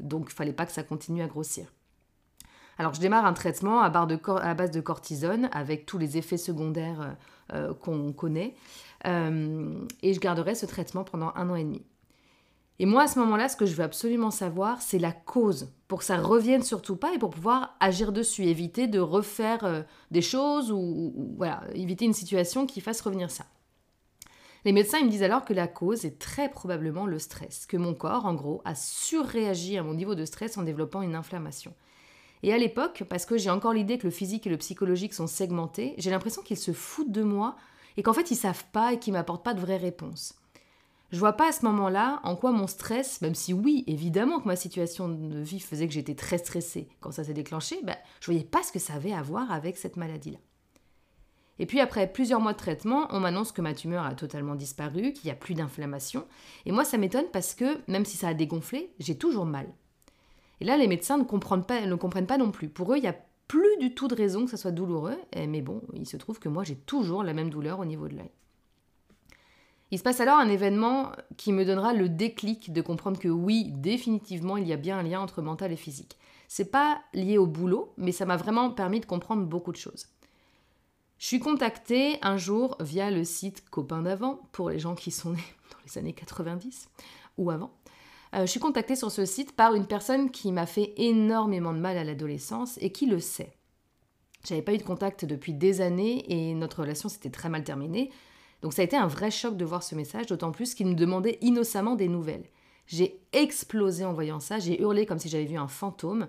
Donc 0.00 0.28
il 0.30 0.34
fallait 0.34 0.52
pas 0.52 0.66
que 0.66 0.72
ça 0.72 0.82
continue 0.82 1.22
à 1.22 1.28
grossir. 1.28 1.72
Alors 2.78 2.94
je 2.94 3.00
démarre 3.00 3.26
un 3.26 3.32
traitement 3.32 3.82
à, 3.82 3.90
base 3.90 4.70
de 4.70 4.80
cortisone 4.80 5.48
avec 5.52 5.84
tous 5.84 5.98
les 5.98 6.16
effets 6.16 6.36
secondaires 6.36 7.00
euh, 7.00 7.70
euh, 7.70 7.74
qu'on 7.74 8.12
connaît. 8.12 8.54
Euh, 9.06 9.74
et 10.02 10.14
je 10.14 10.20
garderai 10.20 10.54
ce 10.54 10.64
traitement 10.64 11.04
pendant 11.04 11.32
un 11.34 11.50
an 11.50 11.56
et 11.56 11.64
demi. 11.64 11.82
Et 12.80 12.86
moi, 12.86 13.02
à 13.02 13.06
ce 13.08 13.18
moment-là, 13.18 13.48
ce 13.48 13.56
que 13.56 13.66
je 13.66 13.74
veux 13.74 13.82
absolument 13.82 14.30
savoir, 14.30 14.80
c'est 14.80 15.00
la 15.00 15.10
cause, 15.10 15.72
pour 15.88 15.98
que 15.98 16.04
ça 16.04 16.16
revienne 16.16 16.62
surtout 16.62 16.94
pas 16.94 17.12
et 17.12 17.18
pour 17.18 17.30
pouvoir 17.30 17.74
agir 17.80 18.12
dessus, 18.12 18.44
éviter 18.44 18.86
de 18.86 19.00
refaire 19.00 19.84
des 20.12 20.22
choses 20.22 20.70
ou, 20.70 21.34
voilà, 21.36 21.64
éviter 21.74 22.04
une 22.04 22.12
situation 22.12 22.66
qui 22.66 22.80
fasse 22.80 23.00
revenir 23.00 23.32
ça. 23.32 23.46
Les 24.64 24.70
médecins 24.70 25.02
me 25.02 25.10
disent 25.10 25.24
alors 25.24 25.44
que 25.44 25.52
la 25.52 25.66
cause 25.66 26.04
est 26.04 26.20
très 26.20 26.48
probablement 26.48 27.06
le 27.06 27.18
stress, 27.18 27.66
que 27.66 27.76
mon 27.76 27.94
corps, 27.94 28.26
en 28.26 28.34
gros, 28.34 28.62
a 28.64 28.76
surréagi 28.76 29.76
à 29.76 29.82
mon 29.82 29.94
niveau 29.94 30.14
de 30.14 30.24
stress 30.24 30.56
en 30.56 30.62
développant 30.62 31.02
une 31.02 31.16
inflammation. 31.16 31.74
Et 32.42 32.52
à 32.52 32.58
l'époque, 32.58 33.04
parce 33.08 33.26
que 33.26 33.36
j'ai 33.36 33.50
encore 33.50 33.72
l'idée 33.72 33.98
que 33.98 34.06
le 34.06 34.12
physique 34.12 34.46
et 34.46 34.50
le 34.50 34.56
psychologique 34.56 35.14
sont 35.14 35.26
segmentés, 35.26 35.94
j'ai 35.98 36.10
l'impression 36.10 36.42
qu'ils 36.42 36.56
se 36.56 36.72
foutent 36.72 37.12
de 37.12 37.22
moi 37.22 37.56
et 37.96 38.02
qu'en 38.02 38.12
fait 38.12 38.30
ils 38.30 38.36
savent 38.36 38.64
pas 38.72 38.92
et 38.92 38.98
qu'ils 38.98 39.12
m'apportent 39.12 39.44
pas 39.44 39.54
de 39.54 39.60
vraies 39.60 39.76
réponses. 39.76 40.34
Je 41.10 41.18
vois 41.18 41.32
pas 41.32 41.48
à 41.48 41.52
ce 41.52 41.64
moment-là 41.64 42.20
en 42.22 42.36
quoi 42.36 42.52
mon 42.52 42.66
stress, 42.66 43.22
même 43.22 43.34
si 43.34 43.54
oui, 43.54 43.82
évidemment 43.86 44.40
que 44.40 44.46
ma 44.46 44.56
situation 44.56 45.08
de 45.08 45.38
vie 45.38 45.58
faisait 45.58 45.86
que 45.86 45.94
j'étais 45.94 46.14
très 46.14 46.36
stressée 46.36 46.88
quand 47.00 47.12
ça 47.12 47.24
s'est 47.24 47.32
déclenché, 47.32 47.80
ben, 47.82 47.96
je 48.20 48.26
voyais 48.26 48.44
pas 48.44 48.62
ce 48.62 48.72
que 48.72 48.78
ça 48.78 48.94
avait 48.94 49.14
à 49.14 49.22
voir 49.22 49.50
avec 49.50 49.78
cette 49.78 49.96
maladie-là. 49.96 50.38
Et 51.58 51.66
puis 51.66 51.80
après 51.80 52.12
plusieurs 52.12 52.40
mois 52.40 52.52
de 52.52 52.58
traitement, 52.58 53.08
on 53.10 53.20
m'annonce 53.20 53.52
que 53.52 53.62
ma 53.62 53.74
tumeur 53.74 54.04
a 54.04 54.14
totalement 54.14 54.54
disparu, 54.54 55.12
qu'il 55.12 55.24
n'y 55.24 55.32
a 55.32 55.34
plus 55.34 55.54
d'inflammation. 55.54 56.26
Et 56.66 56.72
moi, 56.72 56.84
ça 56.84 56.98
m'étonne 56.98 57.30
parce 57.32 57.54
que 57.54 57.78
même 57.90 58.04
si 58.04 58.16
ça 58.16 58.28
a 58.28 58.34
dégonflé, 58.34 58.92
j'ai 58.98 59.16
toujours 59.16 59.46
mal. 59.46 59.66
Et 60.60 60.64
là, 60.64 60.76
les 60.76 60.88
médecins 60.88 61.18
ne 61.18 61.24
comprennent 61.24 61.64
pas, 61.64 61.84
ne 61.84 61.94
comprennent 61.94 62.26
pas 62.26 62.38
non 62.38 62.50
plus. 62.50 62.68
Pour 62.68 62.92
eux, 62.92 62.96
il 62.96 63.02
n'y 63.02 63.08
a 63.08 63.16
plus 63.46 63.76
du 63.78 63.94
tout 63.94 64.08
de 64.08 64.14
raison 64.14 64.44
que 64.44 64.50
ça 64.50 64.56
soit 64.56 64.70
douloureux. 64.70 65.18
Mais 65.36 65.62
bon, 65.62 65.82
il 65.94 66.06
se 66.06 66.16
trouve 66.16 66.38
que 66.38 66.48
moi, 66.48 66.64
j'ai 66.64 66.76
toujours 66.76 67.22
la 67.22 67.34
même 67.34 67.50
douleur 67.50 67.80
au 67.80 67.84
niveau 67.84 68.08
de 68.08 68.16
l'œil. 68.16 68.30
Il 69.90 69.98
se 69.98 70.02
passe 70.02 70.20
alors 70.20 70.38
un 70.38 70.48
événement 70.48 71.12
qui 71.38 71.52
me 71.52 71.64
donnera 71.64 71.94
le 71.94 72.10
déclic 72.10 72.72
de 72.72 72.82
comprendre 72.82 73.18
que 73.18 73.28
oui, 73.28 73.72
définitivement, 73.72 74.58
il 74.58 74.66
y 74.68 74.72
a 74.74 74.76
bien 74.76 74.98
un 74.98 75.02
lien 75.02 75.20
entre 75.20 75.40
mental 75.40 75.72
et 75.72 75.76
physique. 75.76 76.18
C'est 76.46 76.70
pas 76.70 77.00
lié 77.14 77.38
au 77.38 77.46
boulot, 77.46 77.94
mais 77.96 78.12
ça 78.12 78.26
m'a 78.26 78.36
vraiment 78.36 78.70
permis 78.70 79.00
de 79.00 79.06
comprendre 79.06 79.44
beaucoup 79.44 79.72
de 79.72 79.76
choses. 79.78 80.08
Je 81.18 81.26
suis 81.26 81.40
contactée 81.40 82.18
un 82.22 82.36
jour 82.36 82.76
via 82.80 83.10
le 83.10 83.24
site 83.24 83.68
Copain 83.70 84.02
d'avant, 84.02 84.40
pour 84.52 84.70
les 84.70 84.78
gens 84.78 84.94
qui 84.94 85.10
sont 85.10 85.30
nés 85.30 85.38
dans 85.70 85.78
les 85.86 85.98
années 85.98 86.12
90 86.12 86.90
ou 87.38 87.50
avant. 87.50 87.72
Euh, 88.34 88.42
je 88.42 88.46
suis 88.46 88.60
contactée 88.60 88.96
sur 88.96 89.10
ce 89.10 89.24
site 89.24 89.52
par 89.52 89.74
une 89.74 89.86
personne 89.86 90.30
qui 90.30 90.52
m'a 90.52 90.66
fait 90.66 90.92
énormément 90.96 91.72
de 91.72 91.78
mal 91.78 91.96
à 91.96 92.04
l'adolescence 92.04 92.78
et 92.80 92.92
qui 92.92 93.06
le 93.06 93.20
sait. 93.20 93.52
J'avais 94.46 94.62
pas 94.62 94.74
eu 94.74 94.78
de 94.78 94.82
contact 94.82 95.24
depuis 95.24 95.52
des 95.52 95.80
années 95.80 96.24
et 96.28 96.54
notre 96.54 96.80
relation 96.80 97.08
s'était 97.08 97.30
très 97.30 97.48
mal 97.48 97.64
terminée. 97.64 98.10
Donc 98.62 98.72
ça 98.72 98.82
a 98.82 98.84
été 98.84 98.96
un 98.96 99.06
vrai 99.06 99.30
choc 99.30 99.56
de 99.56 99.64
voir 99.64 99.82
ce 99.82 99.94
message, 99.94 100.26
d'autant 100.26 100.52
plus 100.52 100.74
qu'il 100.74 100.86
me 100.86 100.94
demandait 100.94 101.38
innocemment 101.40 101.94
des 101.94 102.08
nouvelles. 102.08 102.44
J'ai 102.86 103.20
explosé 103.32 104.04
en 104.04 104.12
voyant 104.12 104.40
ça, 104.40 104.58
j'ai 104.58 104.80
hurlé 104.80 105.06
comme 105.06 105.18
si 105.18 105.28
j'avais 105.28 105.44
vu 105.44 105.56
un 105.56 105.68
fantôme. 105.68 106.26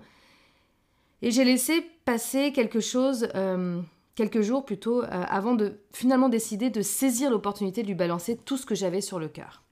Et 1.22 1.30
j'ai 1.30 1.44
laissé 1.44 1.84
passer 2.04 2.52
quelque 2.52 2.80
chose, 2.80 3.28
euh, 3.34 3.80
quelques 4.14 4.42
jours 4.42 4.64
plutôt, 4.64 5.02
euh, 5.02 5.08
avant 5.08 5.54
de 5.54 5.80
finalement 5.92 6.28
décider 6.28 6.70
de 6.70 6.82
saisir 6.82 7.30
l'opportunité 7.30 7.82
de 7.82 7.88
lui 7.88 7.94
balancer 7.94 8.36
tout 8.36 8.56
ce 8.56 8.66
que 8.66 8.74
j'avais 8.74 9.00
sur 9.00 9.18
le 9.18 9.28
cœur. 9.28 9.62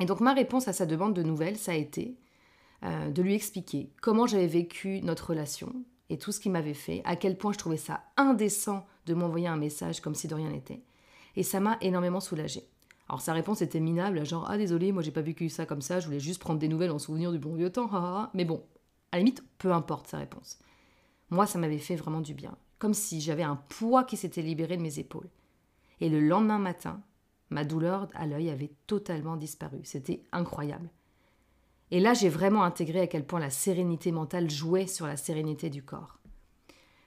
Et 0.00 0.06
donc 0.06 0.20
ma 0.20 0.32
réponse 0.32 0.68
à 0.68 0.72
sa 0.72 0.86
demande 0.86 1.14
de 1.14 1.22
nouvelles, 1.22 1.58
ça 1.58 1.72
a 1.72 1.76
été 1.76 2.16
euh, 2.84 3.10
de 3.10 3.22
lui 3.22 3.34
expliquer 3.34 3.90
comment 4.00 4.26
j'avais 4.26 4.46
vécu 4.46 5.00
notre 5.02 5.30
relation 5.30 5.72
et 6.10 6.18
tout 6.18 6.32
ce 6.32 6.40
qu'il 6.40 6.52
m'avait 6.52 6.74
fait, 6.74 7.02
à 7.04 7.16
quel 7.16 7.38
point 7.38 7.52
je 7.52 7.58
trouvais 7.58 7.76
ça 7.76 8.02
indécent 8.16 8.86
de 9.06 9.14
m'envoyer 9.14 9.48
un 9.48 9.56
message 9.56 10.00
comme 10.00 10.14
si 10.14 10.28
de 10.28 10.34
rien 10.34 10.50
n'était 10.50 10.82
et 11.36 11.42
ça 11.42 11.60
m'a 11.60 11.78
énormément 11.80 12.20
soulagée. 12.20 12.68
Alors 13.08 13.20
sa 13.20 13.32
réponse 13.32 13.62
était 13.62 13.80
minable, 13.80 14.24
genre 14.24 14.46
ah 14.48 14.56
désolé, 14.56 14.92
moi 14.92 15.02
j'ai 15.02 15.10
pas 15.10 15.22
vécu 15.22 15.48
ça 15.48 15.66
comme 15.66 15.82
ça, 15.82 16.00
je 16.00 16.06
voulais 16.06 16.20
juste 16.20 16.40
prendre 16.40 16.58
des 16.58 16.68
nouvelles 16.68 16.90
en 16.90 16.98
souvenir 16.98 17.32
du 17.32 17.38
bon 17.38 17.54
vieux 17.54 17.70
temps, 17.70 18.30
mais 18.34 18.44
bon, 18.44 18.62
à 19.10 19.16
la 19.16 19.18
limite, 19.18 19.42
peu 19.58 19.72
importe 19.72 20.06
sa 20.06 20.18
réponse. 20.18 20.58
Moi 21.30 21.46
ça 21.46 21.58
m'avait 21.58 21.78
fait 21.78 21.96
vraiment 21.96 22.20
du 22.20 22.34
bien, 22.34 22.56
comme 22.78 22.94
si 22.94 23.20
j'avais 23.20 23.42
un 23.42 23.56
poids 23.56 24.04
qui 24.04 24.16
s'était 24.16 24.42
libéré 24.42 24.76
de 24.76 24.82
mes 24.82 24.98
épaules. 24.98 25.28
Et 26.00 26.08
le 26.08 26.20
lendemain 26.20 26.58
matin, 26.58 27.00
ma 27.52 27.64
douleur 27.64 28.08
à 28.14 28.26
l'œil 28.26 28.50
avait 28.50 28.72
totalement 28.86 29.36
disparu, 29.36 29.80
c'était 29.84 30.22
incroyable. 30.32 30.90
Et 31.90 32.00
là 32.00 32.14
j'ai 32.14 32.28
vraiment 32.28 32.64
intégré 32.64 33.00
à 33.00 33.06
quel 33.06 33.26
point 33.26 33.40
la 33.40 33.50
sérénité 33.50 34.10
mentale 34.10 34.50
jouait 34.50 34.86
sur 34.86 35.06
la 35.06 35.16
sérénité 35.16 35.70
du 35.70 35.82
corps. 35.82 36.18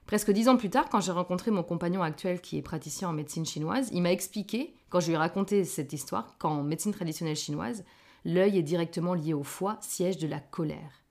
Presque 0.05 0.31
dix 0.31 0.47
ans 0.47 0.57
plus 0.57 0.69
tard, 0.69 0.87
quand 0.89 1.01
j'ai 1.01 1.11
rencontré 1.11 1.49
mon 1.49 1.63
compagnon 1.63 2.03
actuel 2.03 2.39
qui 2.39 2.57
est 2.57 2.61
praticien 2.61 3.09
en 3.09 3.13
médecine 3.13 3.45
chinoise, 3.45 3.89
il 3.91 4.03
m'a 4.03 4.11
expliqué, 4.11 4.75
quand 4.89 4.99
je 4.99 5.07
lui 5.07 5.15
ai 5.15 5.17
raconté 5.17 5.65
cette 5.65 5.93
histoire, 5.93 6.37
qu'en 6.37 6.61
médecine 6.61 6.93
traditionnelle 6.93 7.35
chinoise, 7.35 7.83
l'œil 8.23 8.59
est 8.59 8.63
directement 8.63 9.15
lié 9.15 9.33
au 9.33 9.43
foie, 9.43 9.77
siège 9.81 10.17
de 10.17 10.27
la 10.27 10.39
colère. 10.39 11.04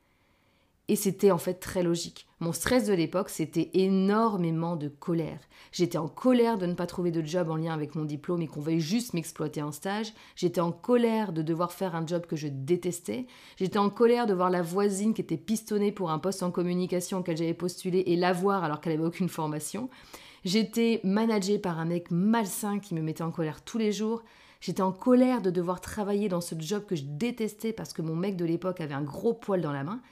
Et 0.88 0.96
c'était 0.96 1.30
en 1.30 1.38
fait 1.38 1.54
très 1.54 1.82
logique. 1.82 2.26
Mon 2.40 2.52
stress 2.52 2.86
de 2.86 2.92
l'époque, 2.92 3.30
c'était 3.30 3.70
énormément 3.72 4.76
de 4.76 4.88
colère. 4.88 5.40
J'étais 5.72 5.96
en 5.96 6.08
colère 6.08 6.58
de 6.58 6.66
ne 6.66 6.74
pas 6.74 6.86
trouver 6.86 7.10
de 7.10 7.24
job 7.24 7.48
en 7.48 7.56
lien 7.56 7.72
avec 7.72 7.94
mon 7.94 8.04
diplôme 8.04 8.42
et 8.42 8.46
qu'on 8.46 8.60
veuille 8.60 8.80
juste 8.80 9.14
m'exploiter 9.14 9.62
en 9.62 9.72
stage. 9.72 10.12
J'étais 10.36 10.60
en 10.60 10.72
colère 10.72 11.32
de 11.32 11.40
devoir 11.40 11.72
faire 11.72 11.94
un 11.94 12.06
job 12.06 12.26
que 12.26 12.36
je 12.36 12.48
détestais. 12.48 13.26
J'étais 13.56 13.78
en 13.78 13.88
colère 13.88 14.26
de 14.26 14.34
voir 14.34 14.50
la 14.50 14.60
voisine 14.60 15.14
qui 15.14 15.22
était 15.22 15.38
pistonnée 15.38 15.90
pour 15.90 16.10
un 16.10 16.18
poste 16.18 16.42
en 16.42 16.50
communication 16.50 17.20
auquel 17.20 17.38
j'avais 17.38 17.54
postulé 17.54 18.00
et 18.06 18.16
l'avoir 18.16 18.62
alors 18.62 18.82
qu'elle 18.82 18.92
n'avait 18.92 19.08
aucune 19.08 19.30
formation. 19.30 19.88
J'étais 20.44 21.00
managée 21.02 21.58
par 21.58 21.78
un 21.78 21.86
mec 21.86 22.10
malsain 22.10 22.78
qui 22.78 22.94
me 22.94 23.00
mettait 23.00 23.22
en 23.22 23.30
colère 23.30 23.62
tous 23.62 23.78
les 23.78 23.90
jours. 23.90 24.22
J'étais 24.60 24.82
en 24.82 24.92
colère 24.92 25.40
de 25.40 25.50
devoir 25.50 25.80
travailler 25.80 26.28
dans 26.28 26.42
ce 26.42 26.54
job 26.58 26.84
que 26.84 26.94
je 26.94 27.04
détestais 27.06 27.72
parce 27.72 27.94
que 27.94 28.02
mon 28.02 28.14
mec 28.14 28.36
de 28.36 28.44
l'époque 28.44 28.82
avait 28.82 28.92
un 28.92 29.02
gros 29.02 29.32
poil 29.32 29.62
dans 29.62 29.72
la 29.72 29.84
main. 29.84 30.02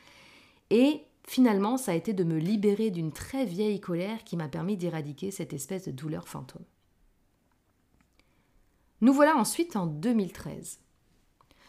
Et 0.73 1.05
finalement, 1.27 1.77
ça 1.77 1.93
a 1.93 1.95
été 1.95 2.15
de 2.15 2.25
me 2.25 2.39
libérer 2.39 2.91
d'une 2.91 3.13
très 3.13 3.45
vieille 3.45 3.79
colère 3.79 4.25
qui 4.25 4.39
m'a 4.39 4.49
permis 4.49 4.79
d'éradiquer 4.79 5.31
cette 5.31 5.53
espèce 5.53 5.85
de 5.85 5.93
douleur 5.93 6.27
fantôme. 6.27 6.65
Nous 9.03 9.13
voilà 9.13 9.37
ensuite 9.37 9.77
en 9.77 9.85
2013. 9.85 10.81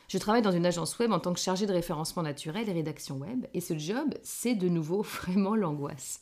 Je 0.08 0.18
travaille 0.18 0.42
dans 0.42 0.54
une 0.54 0.66
agence 0.66 0.98
web 1.00 1.12
en 1.12 1.20
tant 1.20 1.34
que 1.34 1.42
chargée 1.42 1.66
de 1.66 1.74
référencement 1.74 2.24
naturel 2.24 2.70
et 2.70 2.72
rédaction 2.72 3.18
web, 3.18 3.46
et 3.54 3.60
ce 3.60 3.78
job, 3.78 4.14
c'est 4.24 4.56
de 4.56 4.70
nouveau 4.70 5.02
vraiment 5.02 5.56
l'angoisse. 5.56 6.22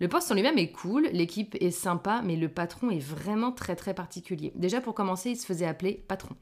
Le 0.00 0.08
poste 0.08 0.32
en 0.32 0.34
lui-même 0.34 0.56
est 0.56 0.72
cool, 0.72 1.10
l'équipe 1.12 1.56
est 1.60 1.70
sympa, 1.70 2.22
mais 2.24 2.36
le 2.36 2.48
patron 2.48 2.88
est 2.88 3.00
vraiment 3.00 3.52
très 3.52 3.76
très 3.76 3.92
particulier. 3.92 4.52
Déjà 4.54 4.80
pour 4.80 4.94
commencer, 4.94 5.32
il 5.32 5.36
se 5.36 5.44
faisait 5.44 5.66
appeler 5.66 6.02
patron. 6.08 6.36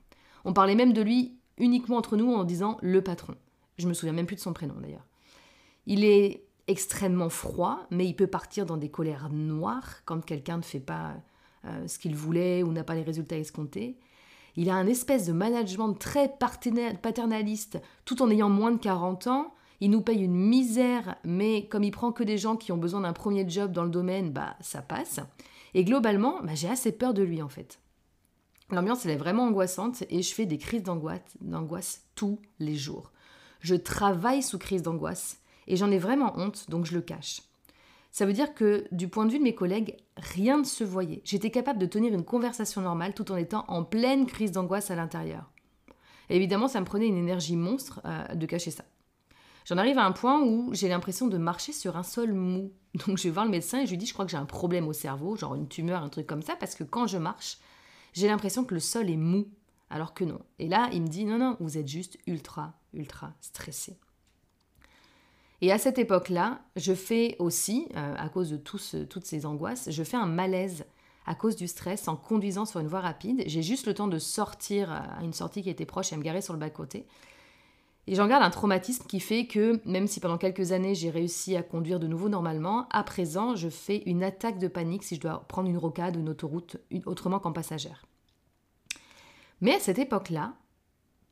On 0.44 0.52
parlait 0.52 0.76
même 0.76 0.92
de 0.92 1.02
lui 1.02 1.40
uniquement 1.58 1.96
entre 1.96 2.16
nous 2.16 2.32
en 2.32 2.44
disant 2.44 2.78
le 2.82 3.02
patron. 3.02 3.35
Je 3.78 3.88
me 3.88 3.94
souviens 3.94 4.12
même 4.12 4.26
plus 4.26 4.37
de 4.37 4.40
son 4.40 4.52
prénom 4.52 4.75
d'ailleurs. 4.78 5.04
Il 5.86 6.04
est 6.04 6.46
extrêmement 6.66 7.28
froid, 7.28 7.86
mais 7.90 8.06
il 8.06 8.14
peut 8.14 8.26
partir 8.26 8.66
dans 8.66 8.76
des 8.76 8.88
colères 8.88 9.30
noires 9.30 10.02
quand 10.04 10.24
quelqu'un 10.24 10.58
ne 10.58 10.62
fait 10.62 10.80
pas 10.80 11.14
euh, 11.64 11.86
ce 11.86 11.98
qu'il 11.98 12.16
voulait 12.16 12.62
ou 12.62 12.72
n'a 12.72 12.84
pas 12.84 12.94
les 12.94 13.02
résultats 13.02 13.38
escomptés. 13.38 13.98
Il 14.56 14.70
a 14.70 14.74
un 14.74 14.86
espèce 14.86 15.26
de 15.26 15.32
management 15.32 15.92
très 15.94 16.28
paternaliste 16.38 17.78
tout 18.04 18.22
en 18.22 18.30
ayant 18.30 18.48
moins 18.48 18.70
de 18.70 18.78
40 18.78 19.26
ans. 19.26 19.54
Il 19.80 19.90
nous 19.90 20.00
paye 20.00 20.22
une 20.22 20.34
misère, 20.34 21.16
mais 21.24 21.66
comme 21.68 21.84
il 21.84 21.90
prend 21.90 22.10
que 22.10 22.24
des 22.24 22.38
gens 22.38 22.56
qui 22.56 22.72
ont 22.72 22.78
besoin 22.78 23.02
d'un 23.02 23.12
premier 23.12 23.48
job 23.48 23.72
dans 23.72 23.84
le 23.84 23.90
domaine, 23.90 24.30
bah 24.30 24.56
ça 24.60 24.80
passe. 24.80 25.20
Et 25.74 25.84
globalement, 25.84 26.40
bah, 26.42 26.54
j'ai 26.54 26.68
assez 26.68 26.92
peur 26.92 27.12
de 27.12 27.22
lui 27.22 27.42
en 27.42 27.50
fait. 27.50 27.78
L'ambiance 28.70 29.04
elle 29.04 29.12
est 29.12 29.16
vraiment 29.16 29.44
angoissante 29.44 30.02
et 30.08 30.22
je 30.22 30.34
fais 30.34 30.46
des 30.46 30.58
crises 30.58 30.82
d'angoisse 30.82 32.02
tous 32.14 32.40
les 32.58 32.74
jours. 32.74 33.12
Je 33.60 33.74
travaille 33.74 34.42
sous 34.42 34.58
crise 34.58 34.82
d'angoisse 34.82 35.38
et 35.66 35.76
j'en 35.76 35.90
ai 35.90 35.99
vraiment 35.99 36.32
honte 36.37 36.68
donc 36.70 36.85
je 36.87 36.94
le 36.94 37.00
cache. 37.00 37.42
Ça 38.16 38.25
veut 38.25 38.32
dire 38.32 38.54
que 38.54 38.87
du 38.92 39.08
point 39.08 39.26
de 39.26 39.30
vue 39.30 39.38
de 39.38 39.44
mes 39.44 39.54
collègues, 39.54 39.96
rien 40.16 40.56
ne 40.56 40.64
se 40.64 40.85
voyait. 40.85 41.20
J'étais 41.25 41.50
capable 41.50 41.78
de 41.78 41.85
tenir 41.85 42.14
une 42.14 42.25
conversation 42.25 42.80
normale 42.80 43.12
tout 43.12 43.30
en 43.30 43.37
étant 43.37 43.66
en 43.68 43.85
pleine 43.85 44.25
crise 44.25 44.52
d'angoisse 44.52 44.90
à 44.90 44.96
l'intérieur. 44.96 45.50
évidemment, 46.30 46.66
ça 46.66 46.80
me 46.80 46.87
prenait 46.87 47.08
une 47.08 47.18
énergie 47.18 47.56
monstre 47.56 48.00
euh, 48.06 48.35
de 48.35 48.46
cacher 48.46 48.70
ça. 48.70 48.85
J'en 49.66 49.76
arrive 49.76 49.99
à 49.99 50.06
un 50.06 50.12
point 50.12 50.40
où 50.40 50.73
j'ai 50.73 50.88
l'impression 50.88 51.26
de 51.26 51.37
marcher 51.37 51.73
sur 51.73 51.96
un 51.96 52.04
sol 52.04 52.32
mou. 52.32 52.73
Donc 53.06 53.18
je 53.18 53.25
vais 53.25 53.30
voir 53.30 53.44
le 53.44 53.50
médecin 53.50 53.80
et 53.80 53.85
je 53.85 53.90
lui 53.90 53.99
dis 53.99 54.06
je 54.06 54.14
crois 54.14 54.25
que 54.25 54.30
j'ai 54.30 54.38
un 54.38 54.46
problème 54.46 54.88
au 54.88 54.94
cerveau, 54.94 55.37
genre 55.37 55.54
une 55.54 55.68
tumeur, 55.68 56.02
un 56.02 56.08
truc 56.08 56.26
comme 56.26 56.42
ça, 56.42 56.56
parce 56.56 56.75
que 56.75 56.85
quand 56.85 57.06
je 57.06 57.18
marche, 57.18 57.58
j'ai 58.14 58.28
l'impression 58.28 58.64
que 58.64 58.73
le 58.73 58.80
sol 58.80 59.11
est 59.11 59.16
mou, 59.18 59.46
alors 59.90 60.14
que 60.14 60.25
non. 60.25 60.40
Et 60.58 60.68
là, 60.68 60.88
il 60.92 61.02
me 61.02 61.08
dit 61.08 61.26
non, 61.26 61.37
non, 61.37 61.56
vous 61.61 61.76
êtes 61.76 61.88
juste 61.88 62.16
ultra, 62.26 62.73
ultra 62.94 63.35
stressé. 63.42 63.99
Et 65.62 65.72
à 65.72 65.78
cette 65.78 65.98
époque-là, 65.98 66.60
je 66.76 66.92
fais 66.92 67.36
aussi, 67.38 67.88
euh, 67.96 68.14
à 68.16 68.28
cause 68.28 68.50
de 68.50 68.56
toutes 68.56 69.25
ces 69.25 69.46
angoisses, 69.46 69.90
je 69.90 70.02
fais 70.02 70.16
un 70.16 70.26
malaise 70.26 70.84
à 71.25 71.34
cause 71.34 71.56
du 71.56 71.66
stress 71.66 72.08
en 72.08 72.16
conduisant 72.16 72.66
sur 72.66 72.80
une 72.80 72.86
voie 72.86 73.00
rapide. 73.00 73.42
J'ai 73.46 73.62
juste 73.62 73.86
le 73.86 73.94
temps 73.94 74.06
de 74.06 74.18
sortir 74.18 74.92
à 74.92 75.22
une 75.22 75.32
sortie 75.32 75.62
qui 75.62 75.70
était 75.70 75.86
proche 75.86 76.12
et 76.12 76.16
me 76.16 76.22
garer 76.22 76.40
sur 76.40 76.52
le 76.52 76.58
bas-côté. 76.58 77.06
Et 78.06 78.14
j'en 78.14 78.28
garde 78.28 78.44
un 78.44 78.50
traumatisme 78.50 79.04
qui 79.06 79.18
fait 79.18 79.46
que, 79.46 79.80
même 79.84 80.06
si 80.06 80.20
pendant 80.20 80.38
quelques 80.38 80.70
années 80.70 80.94
j'ai 80.94 81.10
réussi 81.10 81.56
à 81.56 81.62
conduire 81.62 81.98
de 81.98 82.06
nouveau 82.06 82.28
normalement, 82.28 82.86
à 82.90 83.02
présent 83.02 83.56
je 83.56 83.68
fais 83.68 84.02
une 84.06 84.22
attaque 84.22 84.60
de 84.60 84.68
panique 84.68 85.02
si 85.02 85.16
je 85.16 85.20
dois 85.20 85.44
prendre 85.48 85.68
une 85.68 85.78
rocade 85.78 86.16
ou 86.16 86.20
une 86.20 86.28
autoroute 86.28 86.76
autrement 87.04 87.40
qu'en 87.40 87.52
passagère. 87.52 88.06
Mais 89.60 89.75
à 89.75 89.80
cette 89.80 89.98
époque-là, 89.98 90.54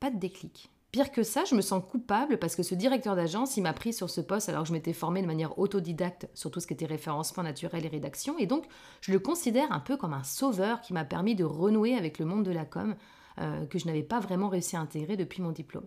pas 0.01 0.11
de 0.11 0.19
déclic. 0.19 0.69
Pire 0.95 1.11
que 1.11 1.23
ça, 1.23 1.43
je 1.43 1.55
me 1.55 1.59
sens 1.61 1.83
coupable 1.85 2.37
parce 2.37 2.55
que 2.55 2.63
ce 2.63 2.73
directeur 2.73 3.17
d'agence, 3.17 3.57
il 3.57 3.63
m'a 3.63 3.73
pris 3.73 3.91
sur 3.91 4.09
ce 4.09 4.21
poste 4.21 4.47
alors 4.47 4.61
que 4.61 4.69
je 4.69 4.71
m'étais 4.71 4.93
formée 4.93 5.21
de 5.21 5.27
manière 5.27 5.59
autodidacte 5.59 6.29
sur 6.33 6.49
tout 6.51 6.61
ce 6.61 6.67
qui 6.67 6.73
était 6.73 6.85
référencement 6.85 7.43
naturel 7.43 7.85
et 7.85 7.89
rédaction. 7.89 8.37
Et 8.37 8.45
donc, 8.45 8.63
je 9.01 9.11
le 9.11 9.19
considère 9.19 9.69
un 9.73 9.81
peu 9.81 9.97
comme 9.97 10.13
un 10.13 10.23
sauveur 10.23 10.79
qui 10.79 10.93
m'a 10.93 11.03
permis 11.03 11.35
de 11.35 11.43
renouer 11.43 11.95
avec 11.95 12.17
le 12.17 12.23
monde 12.23 12.45
de 12.45 12.51
la 12.51 12.63
com 12.63 12.95
euh, 13.41 13.65
que 13.65 13.77
je 13.77 13.87
n'avais 13.87 14.03
pas 14.03 14.21
vraiment 14.21 14.47
réussi 14.47 14.77
à 14.77 14.79
intégrer 14.79 15.17
depuis 15.17 15.41
mon 15.41 15.51
diplôme. 15.51 15.85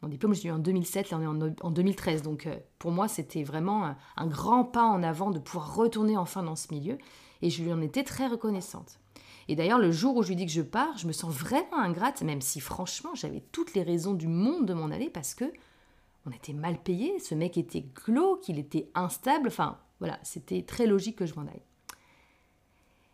Mon 0.00 0.08
diplôme, 0.08 0.34
je 0.34 0.44
l'ai 0.44 0.48
eu 0.48 0.52
en 0.52 0.58
2007, 0.58 1.10
là 1.10 1.18
on 1.20 1.44
est 1.44 1.62
en, 1.62 1.70
2013. 1.70 2.22
Donc, 2.22 2.46
euh, 2.46 2.56
pour 2.78 2.92
moi, 2.92 3.08
c'était 3.08 3.42
vraiment 3.42 3.94
un 4.16 4.26
grand 4.26 4.64
pas 4.64 4.84
en 4.84 5.02
avant 5.02 5.32
de 5.32 5.38
pouvoir 5.38 5.74
retourner 5.74 6.16
enfin 6.16 6.42
dans 6.42 6.56
ce 6.56 6.72
milieu. 6.72 6.96
Et 7.42 7.50
je 7.50 7.62
lui 7.62 7.74
en 7.74 7.82
étais 7.82 8.04
très 8.04 8.26
reconnaissante. 8.26 9.00
Et 9.48 9.56
d'ailleurs, 9.56 9.78
le 9.78 9.90
jour 9.90 10.16
où 10.16 10.22
je 10.22 10.28
lui 10.28 10.36
dis 10.36 10.46
que 10.46 10.52
je 10.52 10.62
pars, 10.62 10.96
je 10.98 11.06
me 11.06 11.12
sens 11.12 11.32
vraiment 11.32 11.78
ingrate, 11.78 12.22
même 12.22 12.40
si 12.40 12.60
franchement, 12.60 13.14
j'avais 13.14 13.42
toutes 13.52 13.74
les 13.74 13.82
raisons 13.82 14.14
du 14.14 14.28
monde 14.28 14.66
de 14.66 14.74
m'en 14.74 14.86
aller 14.90 15.10
parce 15.10 15.34
que 15.34 15.44
on 16.26 16.30
était 16.30 16.52
mal 16.52 16.78
payé, 16.78 17.18
ce 17.18 17.34
mec 17.34 17.56
était 17.56 17.86
glauque, 18.06 18.48
il 18.48 18.58
était 18.58 18.90
instable, 18.94 19.48
enfin 19.48 19.78
voilà, 20.00 20.18
c'était 20.22 20.62
très 20.62 20.86
logique 20.86 21.16
que 21.16 21.26
je 21.26 21.34
m'en 21.34 21.42
aille. 21.42 21.62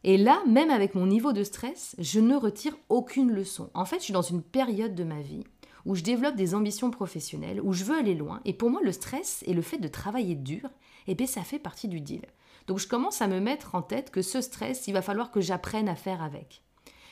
Et 0.05 0.19
là, 0.19 0.43
même 0.47 0.71
avec 0.71 0.95
mon 0.95 1.07
niveau 1.07 1.33
de 1.33 1.43
stress, 1.43 1.97
je 1.99 2.21
ne 2.21 2.37
retire 2.37 2.77
aucune 2.89 3.33
leçon. 3.33 3.71
En 3.75 3.85
fait, 3.85 3.99
je 3.99 4.05
suis 4.05 4.13
dans 4.13 4.23
une 4.23 4.43
période 4.43 4.95
de 4.95 5.05
ma 5.05 5.21
vie 5.21 5.43
où 5.85 5.95
je 5.95 6.03
développe 6.03 6.37
des 6.37 6.55
ambitions 6.55 6.91
professionnelles, 6.91 7.61
où 7.61 7.73
je 7.73 7.85
veux 7.85 7.97
aller 7.97 8.15
loin, 8.15 8.41
et 8.45 8.53
pour 8.53 8.71
moi, 8.71 8.81
le 8.83 8.93
stress 8.93 9.43
et 9.47 9.55
le 9.55 9.63
fait 9.63 9.79
de 9.79 9.89
travailler 9.89 10.35
dur, 10.35 10.69
eh 11.07 11.15
bien, 11.15 11.27
ça 11.27 11.43
fait 11.43 11.61
partie 11.61 11.89
du 11.89 12.01
deal. 12.01 12.23
Donc 12.67 12.79
je 12.79 12.89
commence 12.89 13.23
à 13.23 13.29
me 13.29 13.41
mettre 13.41 13.75
en 13.75 13.83
tête 13.83 14.11
que 14.11 14.23
ce 14.23 14.41
stress, 14.41 14.89
il 14.89 14.93
va 14.93 15.03
falloir 15.03 15.31
que 15.31 15.41
j'apprenne 15.41 15.89
à 15.89 15.95
faire 15.95 16.23
avec. 16.23 16.63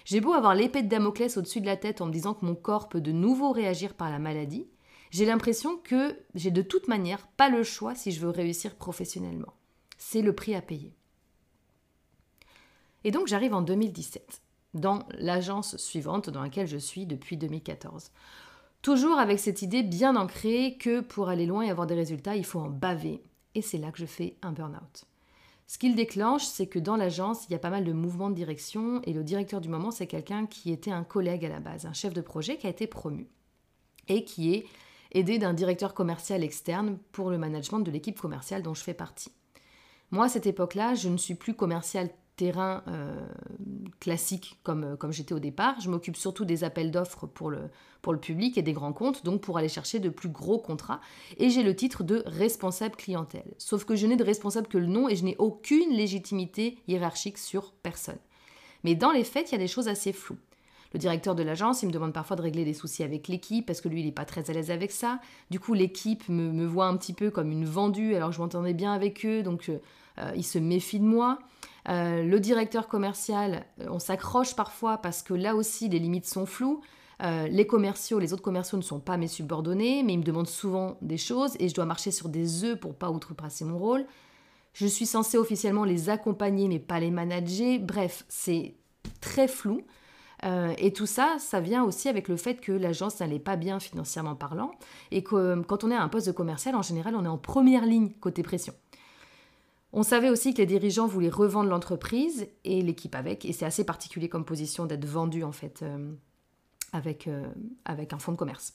J'ai 0.04 0.20
beau 0.20 0.32
avoir 0.32 0.54
l'épée 0.54 0.82
de 0.82 0.88
Damoclès 0.88 1.37
au-dessus 1.37 1.61
de 1.61 1.66
la 1.66 1.76
tête 1.76 2.00
en 2.00 2.06
me 2.06 2.12
disant 2.12 2.34
que 2.34 2.44
mon 2.44 2.54
corps 2.54 2.88
peut 2.88 3.00
de 3.00 3.12
nouveau 3.12 3.52
réagir 3.52 3.94
par 3.94 4.11
la 4.11 4.18
maladie, 4.18 4.68
j'ai 5.11 5.25
l'impression 5.25 5.76
que 5.78 6.18
j'ai 6.34 6.50
de 6.50 6.61
toute 6.61 6.88
manière 6.88 7.26
pas 7.28 7.49
le 7.49 7.62
choix 7.62 7.94
si 7.94 8.11
je 8.11 8.20
veux 8.20 8.30
réussir 8.30 8.75
professionnellement. 8.75 9.54
C'est 9.96 10.23
le 10.23 10.34
prix 10.34 10.54
à 10.54 10.61
payer. 10.61 10.92
Et 13.04 13.12
donc 13.12 13.28
j'arrive 13.28 13.54
en 13.54 13.62
2017, 13.62 14.42
dans 14.75 15.04
l'agence 15.11 15.76
suivante 15.76 16.30
dans 16.30 16.42
laquelle 16.42 16.66
je 16.66 16.78
suis 16.78 17.06
depuis 17.06 17.37
2014. 17.37 18.11
Toujours 18.82 19.18
avec 19.18 19.38
cette 19.38 19.62
idée 19.62 19.82
bien 19.82 20.16
ancrée 20.16 20.76
que 20.78 21.00
pour 21.00 21.28
aller 21.28 21.46
loin 21.46 21.62
et 21.62 21.70
avoir 21.70 21.87
des 21.87 21.94
résultats, 21.94 22.37
il 22.37 22.44
faut 22.44 22.61
en 22.61 22.68
baver. 22.68 23.23
Et 23.54 23.62
c'est 23.62 23.78
là 23.78 23.92
que 23.92 23.99
je 23.99 24.06
fais 24.06 24.37
un 24.42 24.52
burn-out. 24.52 25.06
Ce 25.66 25.78
qu'il 25.78 25.94
déclenche, 25.94 26.44
c'est 26.44 26.66
que 26.66 26.78
dans 26.78 26.97
l'agence, 26.97 27.47
il 27.49 27.52
y 27.52 27.56
a 27.56 27.59
pas 27.59 27.71
mal 27.71 27.85
de 27.85 27.92
mouvements 27.92 28.30
de 28.30 28.35
direction 28.35 29.00
et 29.04 29.12
le 29.12 29.25
directeur 29.25 29.61
du 29.61 29.68
moment, 29.68 29.90
c'est 29.90 30.06
quelqu'un 30.06 30.47
qui 30.47 30.71
était 30.71 30.90
un 30.90 31.04
collègue 31.04 31.44
à 31.44 31.49
la 31.49 31.61
base, 31.61 31.87
un 31.87 31.92
chef 31.92 32.12
de 32.12 32.21
projet 32.21 32.59
qui 32.59 32.66
a 32.66 32.71
été 32.71 32.87
promu 32.87 33.28
et 34.09 34.25
qui 34.25 34.54
est 34.54 34.66
aidé 35.12 35.38
d'un 35.38 35.54
directeur 35.54 35.94
commercial 35.94 36.44
externe 36.44 36.99
pour 37.12 37.30
le 37.30 37.38
management 37.38 37.80
de 37.80 37.90
l'équipe 37.90 38.21
commerciale 38.21 38.62
dont 38.62 38.75
je 38.75 38.83
fais 38.83 38.94
partie. 38.94 39.33
Moi, 40.11 40.26
à 40.26 40.28
cette 40.28 40.47
époque-là, 40.47 40.94
je 40.94 41.09
ne 41.09 41.16
suis 41.16 41.35
plus 41.35 41.54
commercial 41.54 42.11
terrain 42.36 42.82
euh, 42.88 43.26
classique 44.00 44.58
comme, 44.62 44.84
euh, 44.84 44.96
comme 44.96 45.12
j'étais 45.12 45.34
au 45.34 45.38
départ. 45.38 45.80
Je 45.80 45.88
m'occupe 45.88 46.16
surtout 46.16 46.44
des 46.44 46.64
appels 46.64 46.90
d'offres 46.90 47.26
pour 47.26 47.50
le, 47.50 47.70
public 48.20 48.58
et 48.58 48.62
des 48.62 48.74
grands 48.74 48.92
comptes, 48.92 49.24
donc 49.24 49.40
pour 49.40 49.56
aller 49.56 49.68
chercher 49.68 49.98
de 49.98 50.10
plus 50.10 50.28
gros 50.28 50.58
contrats. 50.58 51.00
Et 51.38 51.48
j'ai 51.48 51.62
le 51.62 51.74
titre 51.74 52.04
de 52.04 52.22
responsable 52.26 52.96
clientèle. 52.96 53.54
Sauf 53.56 53.84
que 53.84 53.96
je 53.96 54.06
n'ai 54.06 54.16
de 54.16 54.24
responsable 54.24 54.68
que 54.68 54.76
le 54.76 54.86
nom 54.86 55.08
et 55.08 55.16
je 55.16 55.24
n'ai 55.24 55.36
aucune 55.38 55.90
légitimité 55.90 56.76
hiérarchique 56.86 57.38
sur 57.38 57.72
personne. 57.72 58.18
Mais 58.82 58.94
dans 58.94 59.10
les 59.10 59.24
faits, 59.24 59.50
il 59.50 59.52
y 59.52 59.54
a 59.54 59.58
des 59.58 59.68
choses 59.68 59.88
assez 59.88 60.12
floues. 60.12 60.36
Le 60.92 60.98
directeur 60.98 61.34
de 61.34 61.42
l'agence, 61.42 61.82
il 61.82 61.86
me 61.86 61.92
demande 61.92 62.12
parfois 62.12 62.36
de 62.36 62.42
régler 62.42 62.64
des 62.64 62.74
soucis 62.74 63.02
avec 63.02 63.26
l'équipe 63.26 63.66
parce 63.66 63.80
que 63.80 63.88
lui, 63.88 64.00
il 64.00 64.06
n'est 64.06 64.12
pas 64.12 64.24
très 64.24 64.48
à 64.50 64.52
l'aise 64.52 64.70
avec 64.70 64.92
ça. 64.92 65.18
Du 65.50 65.58
coup, 65.58 65.74
l'équipe 65.74 66.28
me, 66.28 66.66
voit 66.66 66.86
un 66.86 66.96
petit 66.96 67.14
peu 67.14 67.30
comme 67.30 67.50
une 67.50 67.64
vendue 67.64 68.14
alors 68.14 68.28
que 68.28 68.36
je 68.36 68.40
m'entendais 68.40 68.74
bien 68.74 68.92
avec 68.92 69.24
eux, 69.24 69.42
donc 69.42 69.70
euh, 69.70 70.32
il 70.36 70.44
se 70.44 70.58
méfie 70.58 71.00
de 71.00 71.04
moi. 71.04 71.38
Euh, 71.88 72.22
le 72.22 72.40
directeur 72.40 72.88
commercial, 72.88 73.66
euh, 73.80 73.86
on 73.90 73.98
s'accroche 73.98 74.56
parfois 74.56 74.98
parce 74.98 75.22
que 75.22 75.34
là 75.34 75.54
aussi 75.54 75.88
les 75.88 75.98
limites 75.98 76.26
sont 76.26 76.46
floues. 76.46 76.80
Euh, 77.22 77.46
les 77.46 77.66
commerciaux, 77.66 78.18
les 78.18 78.32
autres 78.32 78.42
commerciaux 78.42 78.78
ne 78.78 78.82
sont 78.82 79.00
pas 79.00 79.16
mes 79.16 79.28
subordonnés, 79.28 80.02
mais 80.02 80.14
ils 80.14 80.18
me 80.18 80.24
demandent 80.24 80.48
souvent 80.48 80.96
des 81.00 81.18
choses 81.18 81.56
et 81.60 81.68
je 81.68 81.74
dois 81.74 81.84
marcher 81.84 82.10
sur 82.10 82.28
des 82.28 82.64
œufs 82.64 82.78
pour 82.78 82.94
pas 82.94 83.10
outrepasser 83.10 83.64
mon 83.64 83.78
rôle. 83.78 84.06
Je 84.72 84.86
suis 84.86 85.06
censée 85.06 85.38
officiellement 85.38 85.84
les 85.84 86.08
accompagner 86.10 86.68
mais 86.68 86.80
pas 86.80 86.98
les 86.98 87.10
manager. 87.10 87.78
Bref, 87.80 88.24
c'est 88.28 88.74
très 89.20 89.46
flou. 89.46 89.82
et 90.76 90.92
tout 90.92 91.06
ça, 91.06 91.36
ça 91.38 91.60
vient 91.60 91.84
aussi 91.84 92.08
avec 92.08 92.28
le 92.28 92.36
fait 92.36 92.60
que 92.60 92.72
l'agence 92.72 93.20
n'allait 93.20 93.38
pas 93.38 93.56
bien 93.56 93.78
financièrement 93.80 94.34
parlant 94.34 94.72
et 95.10 95.22
que 95.22 95.62
quand 95.62 95.84
on 95.84 95.90
est 95.90 95.94
à 95.94 96.02
un 96.02 96.08
poste 96.08 96.26
de 96.26 96.32
commercial, 96.32 96.74
en 96.74 96.82
général, 96.82 97.14
on 97.14 97.24
est 97.24 97.28
en 97.28 97.38
première 97.38 97.86
ligne 97.86 98.10
côté 98.20 98.42
pression. 98.42 98.74
On 99.96 100.02
savait 100.02 100.28
aussi 100.28 100.52
que 100.52 100.58
les 100.58 100.66
dirigeants 100.66 101.06
voulaient 101.06 101.28
revendre 101.28 101.70
l'entreprise 101.70 102.48
et 102.64 102.82
l'équipe 102.82 103.14
avec, 103.14 103.44
et 103.44 103.52
c'est 103.52 103.64
assez 103.64 103.84
particulier 103.84 104.28
comme 104.28 104.44
position 104.44 104.86
d'être 104.86 105.04
vendu 105.04 105.44
en 105.44 105.52
fait 105.52 105.82
euh, 105.82 106.12
avec, 106.92 107.28
euh, 107.28 107.46
avec 107.84 108.12
un 108.12 108.18
fonds 108.18 108.32
de 108.32 108.36
commerce. 108.36 108.74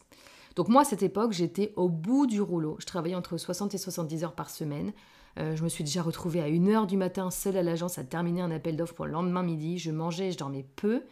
Donc 0.55 0.69
moi, 0.69 0.83
à 0.83 0.85
cette 0.85 1.03
époque, 1.03 1.33
j'étais 1.33 1.73
au 1.75 1.89
bout 1.89 2.25
du 2.25 2.39
rouleau. 2.39 2.77
Je 2.79 2.85
travaillais 2.85 3.15
entre 3.15 3.35
60 3.35 3.75
et 3.75 3.77
70 3.77 4.23
heures 4.23 4.33
par 4.33 4.49
semaine. 4.49 4.93
Euh, 5.37 5.57
je 5.57 5.63
me 5.63 5.67
suis 5.67 5.83
déjà 5.83 6.01
retrouvée 6.01 6.39
à 6.39 6.47
1h 6.47 6.87
du 6.87 6.95
matin 6.95 7.29
seule 7.31 7.57
à 7.57 7.63
l'agence 7.63 7.97
à 7.97 8.05
terminer 8.05 8.41
un 8.41 8.51
appel 8.51 8.77
d'offres 8.77 8.95
pour 8.95 9.05
le 9.05 9.11
lendemain 9.11 9.43
midi. 9.43 9.77
Je 9.77 9.91
mangeais, 9.91 10.31
je 10.31 10.37
dormais 10.37 10.65
peu. 10.77 11.03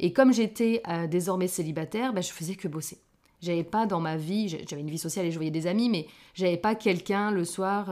Et 0.00 0.12
comme 0.12 0.32
j'étais 0.32 0.82
désormais 1.08 1.46
célibataire, 1.46 2.12
bah, 2.12 2.22
je 2.22 2.32
faisais 2.32 2.56
que 2.56 2.66
bosser. 2.66 2.98
J'avais 3.40 3.62
pas 3.62 3.86
dans 3.86 4.00
ma 4.00 4.16
vie, 4.16 4.48
j'avais 4.48 4.82
une 4.82 4.90
vie 4.90 4.98
sociale 4.98 5.26
et 5.26 5.30
je 5.30 5.36
voyais 5.36 5.52
des 5.52 5.68
amis, 5.68 5.88
mais 5.88 6.08
j'avais 6.34 6.56
pas 6.56 6.74
quelqu'un 6.74 7.30
le 7.30 7.44
soir 7.44 7.88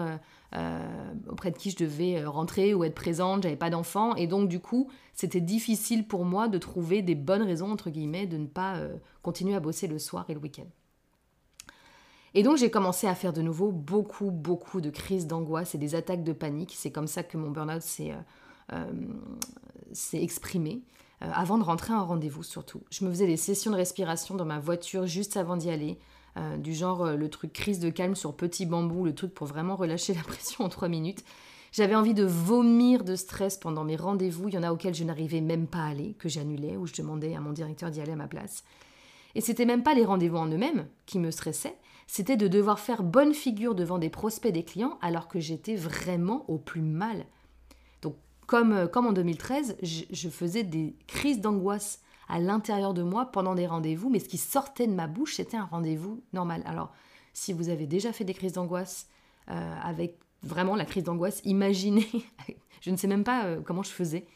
auprès 1.28 1.50
de 1.50 1.56
qui 1.56 1.70
je 1.70 1.76
devais 1.76 2.24
rentrer 2.24 2.74
ou 2.74 2.84
être 2.84 2.94
présente, 2.94 3.42
j'avais 3.42 3.56
pas 3.56 3.70
d'enfant. 3.70 4.14
Et 4.16 4.26
donc, 4.26 4.48
du 4.48 4.60
coup, 4.60 4.90
c'était 5.14 5.40
difficile 5.40 6.06
pour 6.06 6.24
moi 6.24 6.48
de 6.48 6.58
trouver 6.58 7.02
des 7.02 7.14
bonnes 7.14 7.42
raisons, 7.42 7.70
entre 7.70 7.90
guillemets, 7.90 8.26
de 8.26 8.36
ne 8.36 8.46
pas 8.46 8.78
continuer 9.22 9.54
à 9.54 9.60
bosser 9.60 9.86
le 9.86 9.98
soir 9.98 10.26
et 10.28 10.34
le 10.34 10.40
week-end. 10.40 10.66
Et 12.34 12.42
donc 12.42 12.56
j'ai 12.56 12.70
commencé 12.70 13.06
à 13.06 13.14
faire 13.14 13.34
de 13.34 13.42
nouveau 13.42 13.70
beaucoup, 13.72 14.30
beaucoup 14.30 14.80
de 14.80 14.88
crises 14.88 15.26
d'angoisse 15.26 15.74
et 15.74 15.78
des 15.78 15.94
attaques 15.94 16.24
de 16.24 16.32
panique. 16.32 16.74
C'est 16.76 16.90
comme 16.90 17.06
ça 17.06 17.22
que 17.22 17.36
mon 17.36 17.50
burn-out 17.50 17.82
s'est 17.82 18.14
exprimé. 20.14 20.82
Euh, 21.22 21.30
avant 21.34 21.58
de 21.58 21.62
rentrer 21.62 21.92
à 21.92 21.96
un 21.96 22.02
rendez-vous 22.02 22.42
surtout. 22.42 22.82
Je 22.90 23.04
me 23.04 23.10
faisais 23.10 23.26
des 23.26 23.36
sessions 23.36 23.70
de 23.70 23.76
respiration 23.76 24.34
dans 24.34 24.44
ma 24.44 24.58
voiture 24.58 25.06
juste 25.06 25.36
avant 25.36 25.56
d'y 25.56 25.70
aller, 25.70 25.98
euh, 26.36 26.56
du 26.56 26.74
genre 26.74 27.04
euh, 27.04 27.16
le 27.16 27.28
truc 27.28 27.52
crise 27.52 27.78
de 27.78 27.90
calme 27.90 28.14
sur 28.14 28.34
petit 28.34 28.66
bambou, 28.66 29.04
le 29.04 29.14
truc 29.14 29.34
pour 29.34 29.46
vraiment 29.46 29.76
relâcher 29.76 30.14
la 30.14 30.22
pression 30.22 30.64
en 30.64 30.68
trois 30.68 30.88
minutes. 30.88 31.24
J'avais 31.72 31.94
envie 31.94 32.14
de 32.14 32.24
vomir 32.24 33.02
de 33.02 33.16
stress 33.16 33.56
pendant 33.56 33.84
mes 33.84 33.96
rendez-vous, 33.96 34.48
il 34.48 34.54
y 34.54 34.58
en 34.58 34.62
a 34.62 34.72
auxquels 34.72 34.94
je 34.94 35.04
n'arrivais 35.04 35.40
même 35.40 35.66
pas 35.66 35.78
à 35.78 35.88
aller, 35.88 36.14
que 36.18 36.28
j'annulais 36.28 36.76
ou 36.76 36.86
je 36.86 36.92
demandais 36.92 37.34
à 37.34 37.40
mon 37.40 37.52
directeur 37.52 37.90
d'y 37.90 38.00
aller 38.00 38.12
à 38.12 38.16
ma 38.16 38.28
place. 38.28 38.64
Et 39.34 39.40
c'était 39.40 39.64
même 39.64 39.82
pas 39.82 39.94
les 39.94 40.04
rendez-vous 40.04 40.36
en 40.36 40.48
eux-mêmes 40.48 40.86
qui 41.06 41.18
me 41.18 41.30
stressaient, 41.30 41.78
c'était 42.06 42.36
de 42.36 42.48
devoir 42.48 42.78
faire 42.78 43.02
bonne 43.02 43.32
figure 43.32 43.74
devant 43.74 43.98
des 43.98 44.10
prospects 44.10 44.52
des 44.52 44.64
clients 44.64 44.98
alors 45.00 45.28
que 45.28 45.40
j'étais 45.40 45.76
vraiment 45.76 46.44
au 46.48 46.58
plus 46.58 46.82
mal. 46.82 47.24
Euh, 48.54 48.86
comme, 48.86 49.06
en 49.06 49.12
2013, 49.12 49.76
je, 49.82 50.28
faisais 50.28 50.62
des 50.62 50.94
crises 51.06 51.40
d'angoisse 51.40 52.00
à 52.28 52.38
l'intérieur 52.40 52.94
de 52.94 53.02
moi 53.02 53.26
pendant 53.26 53.54
des 53.54 53.66
rendez-vous, 53.66 54.10
mais 54.10 54.18
ce 54.18 54.28
qui 54.28 54.38
sortait 54.38 54.86
de 54.86 54.92
ma 54.92 55.06
bouche, 55.06 55.36
c'était 55.36 55.56
un 55.56 55.64
rendez-vous 55.64 56.22
normal. 56.32 56.62
Alors, 56.66 56.92
si 57.32 57.52
vous 57.52 57.68
avez 57.68 57.86
déjà 57.86 58.12
fait 58.12 58.24
des 58.24 58.34
crises 58.34 58.52
d'angoisse 58.52 59.08
euh, 59.50 59.74
avec 59.82 60.18
vraiment 60.42 60.76
la 60.76 60.84
crise 60.84 61.04
d'angoisse, 61.04 61.40
imaginez, 61.44 62.08
je 62.80 62.90
ne 62.90 62.96
sais 62.96 63.08
même 63.08 63.24
pas 63.24 63.44
euh, 63.44 63.60
comment 63.60 63.82
je 63.82 63.90
faisais 63.90 64.26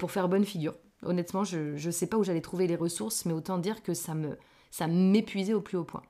pour 0.00 0.10
faire 0.10 0.28
bonne 0.28 0.44
figure. 0.44 0.74
Honnêtement, 1.04 1.44
je 1.44 1.86
ne 1.86 1.90
sais 1.92 2.08
pas 2.08 2.16
où 2.16 2.24
j'allais 2.24 2.40
trouver 2.40 2.66
les 2.66 2.74
ressources, 2.74 3.24
mais 3.26 3.32
autant 3.32 3.58
dire 3.58 3.80
que 3.80 3.94
ça 3.94 4.12
me 4.12 4.36
ça 4.70 4.86
m'épuisait 4.86 5.54
au 5.54 5.60
plus 5.60 5.76
haut 5.76 5.84
point. 5.84 6.02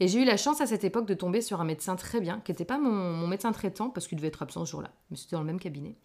Et 0.00 0.06
j'ai 0.06 0.22
eu 0.22 0.24
la 0.24 0.36
chance 0.36 0.60
à 0.60 0.66
cette 0.66 0.84
époque 0.84 1.06
de 1.06 1.14
tomber 1.14 1.40
sur 1.40 1.60
un 1.60 1.64
médecin 1.64 1.96
très 1.96 2.20
bien, 2.20 2.40
qui 2.40 2.52
n'était 2.52 2.64
pas 2.64 2.78
mon, 2.78 3.26
médecin 3.26 3.50
traitant, 3.52 3.90
parce 3.90 4.06
qu'il 4.06 4.16
devait 4.16 4.28
être 4.28 4.42
absent 4.42 4.64
ce 4.64 4.70
jour-là, 4.70 4.92
mais 5.10 5.16
c'était 5.16 5.34
dans 5.34 5.42
le 5.42 5.46
même 5.46 5.58
cabinet. 5.58 5.96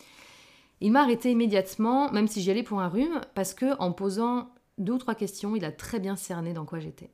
Il 0.83 0.91
m'a 0.91 1.03
arrêté 1.03 1.31
immédiatement, 1.31 2.11
même 2.11 2.27
si 2.27 2.41
j'y 2.41 2.51
allais 2.51 2.61
pour 2.61 2.81
un 2.81 2.89
rhume, 2.89 3.21
parce 3.35 3.53
que 3.53 3.79
en 3.79 3.93
posant 3.93 4.53
deux 4.77 4.91
ou 4.91 4.97
trois 4.97 5.15
questions, 5.15 5.55
il 5.55 5.63
a 5.63 5.71
très 5.71 5.97
bien 5.97 6.17
cerné 6.17 6.51
dans 6.51 6.65
quoi 6.65 6.79
j'étais. 6.79 7.09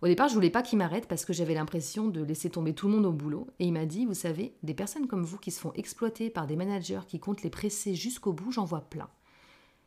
Au 0.00 0.06
départ, 0.06 0.28
je 0.28 0.34
voulais 0.34 0.48
pas 0.48 0.62
qu'il 0.62 0.78
m'arrête 0.78 1.06
parce 1.06 1.26
que 1.26 1.34
j'avais 1.34 1.52
l'impression 1.52 2.08
de 2.08 2.22
laisser 2.22 2.48
tomber 2.48 2.72
tout 2.72 2.88
le 2.88 2.94
monde 2.94 3.04
au 3.04 3.12
boulot. 3.12 3.46
Et 3.58 3.66
il 3.66 3.74
m'a 3.74 3.84
dit, 3.84 4.06
vous 4.06 4.14
savez, 4.14 4.56
des 4.62 4.72
personnes 4.72 5.06
comme 5.06 5.22
vous 5.22 5.36
qui 5.36 5.50
se 5.50 5.60
font 5.60 5.74
exploiter 5.74 6.30
par 6.30 6.46
des 6.46 6.56
managers 6.56 7.00
qui 7.06 7.20
comptent 7.20 7.42
les 7.42 7.50
presser 7.50 7.94
jusqu'au 7.94 8.32
bout, 8.32 8.52
j'en 8.52 8.64
vois 8.64 8.80
plein. 8.80 9.10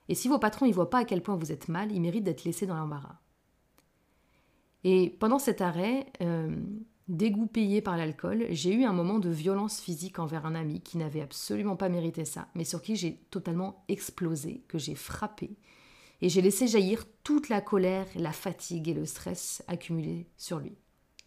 Et 0.10 0.14
si 0.14 0.28
vos 0.28 0.38
patrons 0.38 0.68
ne 0.68 0.72
voient 0.72 0.92
pas 0.92 1.00
à 1.00 1.06
quel 1.06 1.24
point 1.24 1.38
vous 1.38 1.52
êtes 1.52 1.70
mal, 1.70 1.92
ils 1.92 2.02
méritent 2.02 2.24
d'être 2.24 2.44
laissés 2.44 2.68
dans 2.68 2.78
l'embarras. 2.78 3.18
Et 4.84 5.10
pendant 5.10 5.40
cet 5.40 5.62
arrêt, 5.62 6.06
euh, 6.22 6.56
dégoupillé 7.08 7.82
par 7.82 7.98
l'alcool, 7.98 8.48
j'ai 8.50 8.74
eu 8.74 8.84
un 8.84 8.94
moment 8.94 9.20
de 9.20 9.30
violence 9.30 9.80
physique 9.80 10.20
envers 10.20 10.46
un 10.46 10.56
ami 10.56 10.82
qui 10.82 10.98
n'avait 10.98 11.22
absolument 11.22 11.76
pas 11.76 11.90
mérité 11.90 12.26
ça, 12.26 12.48
mais 12.56 12.64
sur 12.64 12.82
qui 12.82 12.96
j'ai 12.96 13.16
totalement 13.32 13.84
explosé, 13.88 14.64
que 14.68 14.78
j'ai 14.78 14.96
frappé. 14.96 15.52
Et 16.22 16.30
j'ai 16.30 16.42
laissé 16.42 16.68
jaillir 16.68 17.06
toute 17.24 17.50
la 17.50 17.62
colère, 17.62 18.08
la 18.16 18.32
fatigue 18.32 18.90
et 18.90 18.94
le 18.94 19.06
stress 19.06 19.64
accumulés 19.68 20.28
sur 20.38 20.60
lui. 20.60 20.76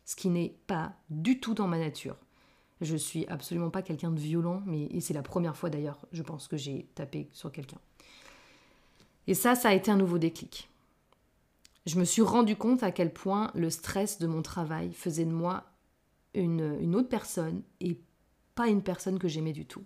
Ce 0.04 0.16
qui 0.16 0.28
n'est 0.28 0.56
pas 0.66 0.94
du 1.08 1.38
tout 1.38 1.54
dans 1.54 1.68
ma 1.68 1.78
nature. 1.78 2.16
Je 2.80 2.96
suis 2.96 3.26
absolument 3.28 3.70
pas 3.70 3.82
quelqu'un 3.82 4.10
de 4.10 4.18
violent, 4.18 4.62
mais 4.66 4.88
c'est 5.00 5.14
la 5.14 5.22
première 5.22 5.56
fois 5.56 5.70
d'ailleurs, 5.70 6.06
je 6.12 6.22
pense 6.22 6.48
que 6.48 6.56
j'ai 6.56 6.88
tapé 6.94 7.28
sur 7.32 7.52
quelqu'un. 7.52 7.78
Et 9.26 9.34
ça, 9.34 9.54
ça 9.54 9.68
a 9.68 9.74
été 9.74 9.90
un 9.90 9.96
nouveau 9.96 10.18
déclic 10.18 10.70
je 11.86 11.98
me 11.98 12.04
suis 12.04 12.22
rendu 12.22 12.56
compte 12.56 12.82
à 12.82 12.90
quel 12.90 13.12
point 13.12 13.50
le 13.54 13.70
stress 13.70 14.18
de 14.18 14.26
mon 14.26 14.42
travail 14.42 14.92
faisait 14.92 15.24
de 15.24 15.32
moi 15.32 15.64
une, 16.34 16.94
autre 16.94 17.08
personne 17.08 17.62
et 17.80 17.98
pas 18.54 18.68
une 18.68 18.82
personne 18.82 19.18
que 19.18 19.28
j'aimais 19.28 19.52
du 19.52 19.66
tout. 19.66 19.84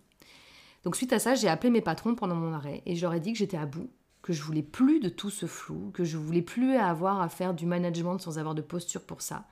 Donc 0.84 0.96
suite 0.96 1.12
à 1.12 1.18
ça, 1.18 1.34
j'ai 1.34 1.48
appelé 1.48 1.70
mes 1.70 1.80
patrons 1.80 2.14
pendant 2.14 2.34
mon 2.34 2.52
arrêt 2.52 2.82
et 2.86 2.96
j'aurais 2.96 3.20
dit 3.20 3.32
que 3.32 3.38
j'étais 3.38 3.56
à 3.56 3.66
bout, 3.66 3.90
que 4.22 4.32
je 4.32 4.42
voulais 4.42 4.62
plus 4.62 5.00
de 5.00 5.08
tout 5.08 5.30
ce 5.30 5.46
flou, 5.46 5.90
que 5.92 6.04
je 6.04 6.16
voulais 6.16 6.42
plus 6.42 6.76
avoir 6.76 7.20
à 7.20 7.28
faire 7.28 7.54
du 7.54 7.66
management 7.66 8.18
sans 8.18 8.38
avoir 8.38 8.54
de 8.54 8.62
posture 8.62 9.02
pour 9.02 9.22
ça, 9.22 9.46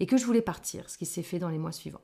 et 0.00 0.06
que 0.06 0.16
je 0.16 0.24
voulais 0.24 0.42
partir, 0.42 0.90
ce 0.90 0.98
qui 0.98 1.06
s'est 1.06 1.22
fait 1.22 1.38
dans 1.38 1.48
les 1.48 1.58
mois 1.58 1.72
suivants. 1.72 2.00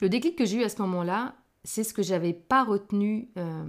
Le 0.00 0.08
déclic 0.08 0.36
que 0.36 0.44
j'ai 0.44 0.58
eu 0.58 0.62
à 0.62 0.68
ce 0.68 0.80
moment-là, 0.82 1.34
c'est 1.64 1.84
ce 1.84 1.92
que 1.92 2.02
j'avais 2.02 2.32
pas 2.32 2.64
retenu 2.64 3.28
euh, 3.36 3.64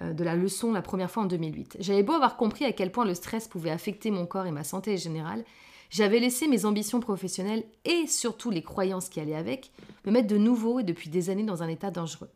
euh, 0.00 0.12
de 0.14 0.24
la 0.24 0.34
leçon 0.34 0.72
la 0.72 0.80
première 0.80 1.10
fois 1.10 1.24
en 1.24 1.26
2008. 1.26 1.76
J'avais 1.80 2.02
beau 2.02 2.14
avoir 2.14 2.36
compris 2.36 2.64
à 2.64 2.72
quel 2.72 2.90
point 2.90 3.04
le 3.04 3.14
stress 3.14 3.48
pouvait 3.48 3.70
affecter 3.70 4.10
mon 4.10 4.26
corps 4.26 4.46
et 4.46 4.50
ma 4.50 4.64
santé 4.64 4.96
générale, 4.96 5.44
j'avais 5.92 6.20
laissé 6.20 6.48
mes 6.48 6.64
ambitions 6.64 7.00
professionnelles 7.00 7.64
et 7.84 8.06
surtout 8.06 8.50
les 8.50 8.62
croyances 8.62 9.10
qui 9.10 9.20
allaient 9.20 9.34
avec 9.34 9.72
me 10.06 10.10
mettre 10.10 10.26
de 10.26 10.38
nouveau 10.38 10.80
et 10.80 10.84
depuis 10.84 11.10
des 11.10 11.28
années 11.28 11.44
dans 11.44 11.62
un 11.62 11.68
état 11.68 11.90
dangereux. 11.90 12.30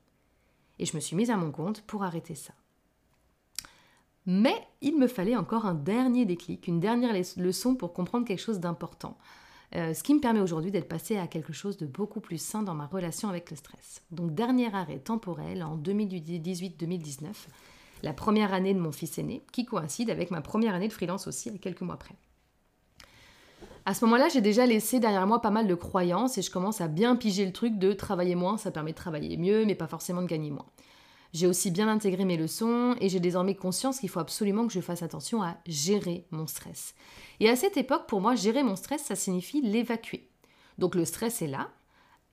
Et 0.79 0.85
je 0.85 0.95
me 0.95 1.01
suis 1.01 1.17
mise 1.17 1.31
à 1.31 1.39
mon 1.39 1.51
compte 1.51 1.81
pour 1.81 2.05
arrêter 2.05 2.35
ça. 2.35 2.53
Mais 4.27 4.55
il 4.83 4.99
me 4.99 5.07
fallait 5.07 5.37
encore 5.37 5.65
un 5.65 5.75
dernier 5.75 6.27
déclic, 6.27 6.69
une 6.69 6.81
dernière 6.81 7.15
leçon 7.39 7.77
pour 7.77 7.95
comprendre 7.95 8.27
quelque 8.27 8.43
chose 8.43 8.61
d'important. 8.61 9.17
Euh, 9.75 9.95
ce 9.95 10.03
qui 10.03 10.13
me 10.13 10.21
permet 10.21 10.41
aujourd'hui 10.41 10.71
d'être 10.71 10.89
passé 10.89 11.17
à 11.17 11.27
quelque 11.27 11.55
chose 11.55 11.79
de 11.79 11.87
beaucoup 11.87 12.21
plus 12.21 12.39
sain 12.39 12.63
dans 12.63 12.75
ma 12.75 12.87
relation 12.87 13.31
avec 13.31 13.51
le 13.51 13.57
stress. 13.57 14.03
Donc 14.11 14.35
dernier 14.35 14.73
arrêt 14.75 14.99
temporel 14.99 15.63
en 15.63 15.79
2018-2019, 15.79 17.33
la 18.03 18.13
première 18.13 18.53
année 18.53 18.75
de 18.75 18.81
mon 18.81 18.93
fils 18.93 19.17
aîné, 19.17 19.43
qui 19.51 19.65
coïncide 19.65 20.11
avec 20.11 20.31
ma 20.31 20.43
première 20.43 20.75
année 20.75 20.89
de 20.89 20.93
freelance 20.93 21.27
aussi, 21.27 21.49
à 21.49 21.59
quelques 21.59 21.81
mois 21.81 21.97
près. 21.97 22.17
À 23.89 23.95
ce 23.95 24.05
moment-là, 24.05 24.29
j'ai 24.29 24.41
déjà 24.41 24.67
laissé 24.67 24.99
derrière 24.99 25.29
moi 25.29 25.41
pas 25.41 25.51
mal 25.51 25.69
de 25.69 25.75
croyances 25.77 26.39
et 26.39 26.43
je 26.43 26.51
commence 26.51 26.81
à 26.81 26.89
bien 26.89 27.15
piger 27.15 27.47
le 27.47 27.53
truc 27.53 27.79
de 27.79 27.93
travailler 27.93 28.35
moins, 28.35 28.59
ça 28.59 28.73
permet 28.73 28.91
de 28.91 28.97
travailler 28.97 29.37
mieux, 29.37 29.65
mais 29.65 29.77
pas 29.77 29.87
forcément 29.87 30.23
de 30.23 30.27
gagner 30.27 30.51
moins. 30.51 30.67
J'ai 31.33 31.47
aussi 31.47 31.71
bien 31.71 31.87
intégré 31.87 32.25
mes 32.25 32.37
leçons 32.37 32.97
et 33.01 33.09
j'ai 33.09 33.21
désormais 33.21 33.55
conscience 33.55 34.01
qu'il 34.01 34.09
faut 34.09 34.19
absolument 34.19 34.67
que 34.67 34.73
je 34.73 34.81
fasse 34.81 35.05
attention 35.05 35.41
à 35.41 35.59
gérer 35.67 36.27
mon 36.33 36.49
stress. 36.49 36.97
Et 37.39 37.49
à 37.49 37.55
cette 37.55 37.77
époque, 37.77 38.09
pour 38.09 38.21
moi, 38.21 38.35
gérer 38.35 38.65
mon 38.65 38.75
stress, 38.75 39.05
ça 39.05 39.15
signifie 39.15 39.63
l'évacuer. 39.63 40.31
Donc 40.79 40.97
le 40.97 41.05
stress 41.05 41.41
est 41.41 41.47
là. 41.47 41.69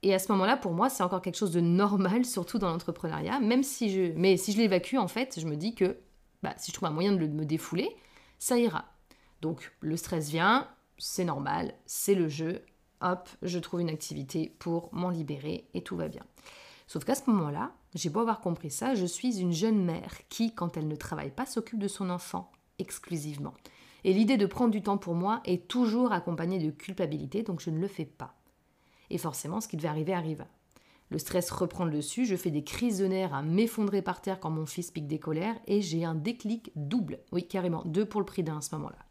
Et 0.02 0.16
à 0.16 0.18
ce 0.18 0.32
moment-là, 0.32 0.58
pour 0.58 0.74
moi, 0.74 0.90
c'est 0.90 1.04
encore 1.04 1.22
quelque 1.22 1.38
chose 1.38 1.52
de 1.52 1.62
normal, 1.62 2.26
surtout 2.26 2.58
dans 2.58 2.70
l'entrepreneuriat. 2.70 3.40
Même 3.42 3.62
si 3.62 3.92
je, 3.92 4.12
mais 4.16 4.38
si 4.38 4.54
je 4.54 4.58
l'évacue, 4.58 4.96
en 4.96 5.08
fait, 5.08 5.40
je 5.40 5.46
me 5.46 5.56
dis 5.56 5.76
que 5.76 5.98
bah, 6.42 6.56
si 6.58 6.72
je 6.72 6.74
trouve 6.74 6.90
un 6.90 6.94
moyen 6.94 7.12
de 7.12 7.28
me 7.28 7.46
défouler, 7.46 7.96
ça 8.40 8.58
ira. 8.58 8.86
Donc 9.42 9.72
le 9.82 9.98
stress 9.98 10.30
vient, 10.30 10.68
c'est 11.04 11.26
normal, 11.26 11.74
c'est 11.86 12.16
le 12.16 12.30
jeu. 12.30 12.64
Hop, 13.02 13.28
je 13.42 13.60
trouve 13.60 13.82
une 13.82 13.90
activité 13.90 14.56
pour 14.60 14.88
m'en 14.94 15.10
libérer 15.10 15.68
et 15.74 15.82
tout 15.82 15.98
va 15.98 16.08
bien. 16.08 16.24
Sauf 16.88 17.04
qu'à 17.04 17.16
ce 17.16 17.30
moment-là, 17.30 17.74
j'ai 17.94 18.10
beau 18.10 18.22
avoir 18.22 18.40
compris 18.40 18.72
ça, 18.72 18.96
je 18.96 19.06
suis 19.06 19.40
une 19.40 19.52
jeune 19.52 19.84
mère 19.84 20.14
qui, 20.30 20.56
quand 20.56 20.78
elle 20.78 20.88
ne 20.88 20.96
travaille 20.96 21.32
pas, 21.32 21.46
s'occupe 21.46 21.80
de 21.80 21.90
son 21.90 22.10
enfant 22.10 22.52
exclusivement. 22.80 23.54
Et 24.06 24.14
l'idée 24.14 24.38
de 24.38 24.46
prendre 24.46 24.72
du 24.72 24.82
temps 24.82 24.98
pour 24.98 25.14
moi 25.14 25.42
est 25.44 25.68
toujours 25.68 26.14
accompagnée 26.14 26.60
de 26.60 26.72
culpabilité, 26.72 27.44
donc 27.44 27.60
je 27.60 27.70
ne 27.70 27.80
le 27.80 27.88
fais 27.90 28.06
pas. 28.06 28.36
Et 29.10 29.18
forcément, 29.18 29.60
ce 29.60 29.68
qui 29.68 29.76
devait 29.76 29.90
arriver 29.90 30.14
arriva. 30.14 30.48
Le 31.10 31.20
stress 31.20 31.52
reprend 31.52 31.84
le 31.84 31.92
dessus, 31.92 32.26
je 32.26 32.38
fais 32.38 32.50
des 32.50 32.64
crises 32.64 33.00
de 33.00 33.08
nerfs 33.08 33.34
à 33.34 33.44
m'effondrer 33.44 34.02
par 34.02 34.22
terre 34.22 34.40
quand 34.40 34.50
mon 34.50 34.66
fils 34.66 34.90
pique 34.90 35.08
des 35.08 35.20
colères, 35.20 35.60
et 35.68 35.82
j'ai 35.82 36.06
un 36.06 36.16
déclic 36.16 36.72
double. 36.78 37.20
Oui, 37.34 37.46
carrément, 37.46 37.84
deux 37.86 38.06
pour 38.06 38.22
le 38.22 38.26
prix 38.26 38.44
d'un 38.44 38.60
à 38.60 38.62
ce 38.62 38.74
moment-là. 38.76 39.06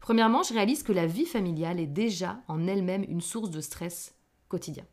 Premièrement, 0.00 0.42
je 0.42 0.54
réalise 0.54 0.82
que 0.82 0.92
la 0.92 1.06
vie 1.06 1.26
familiale 1.26 1.80
est 1.80 1.86
déjà 1.86 2.40
en 2.48 2.66
elle-même 2.66 3.04
une 3.08 3.20
source 3.20 3.50
de 3.50 3.60
stress 3.60 4.14
quotidien. 4.48 4.84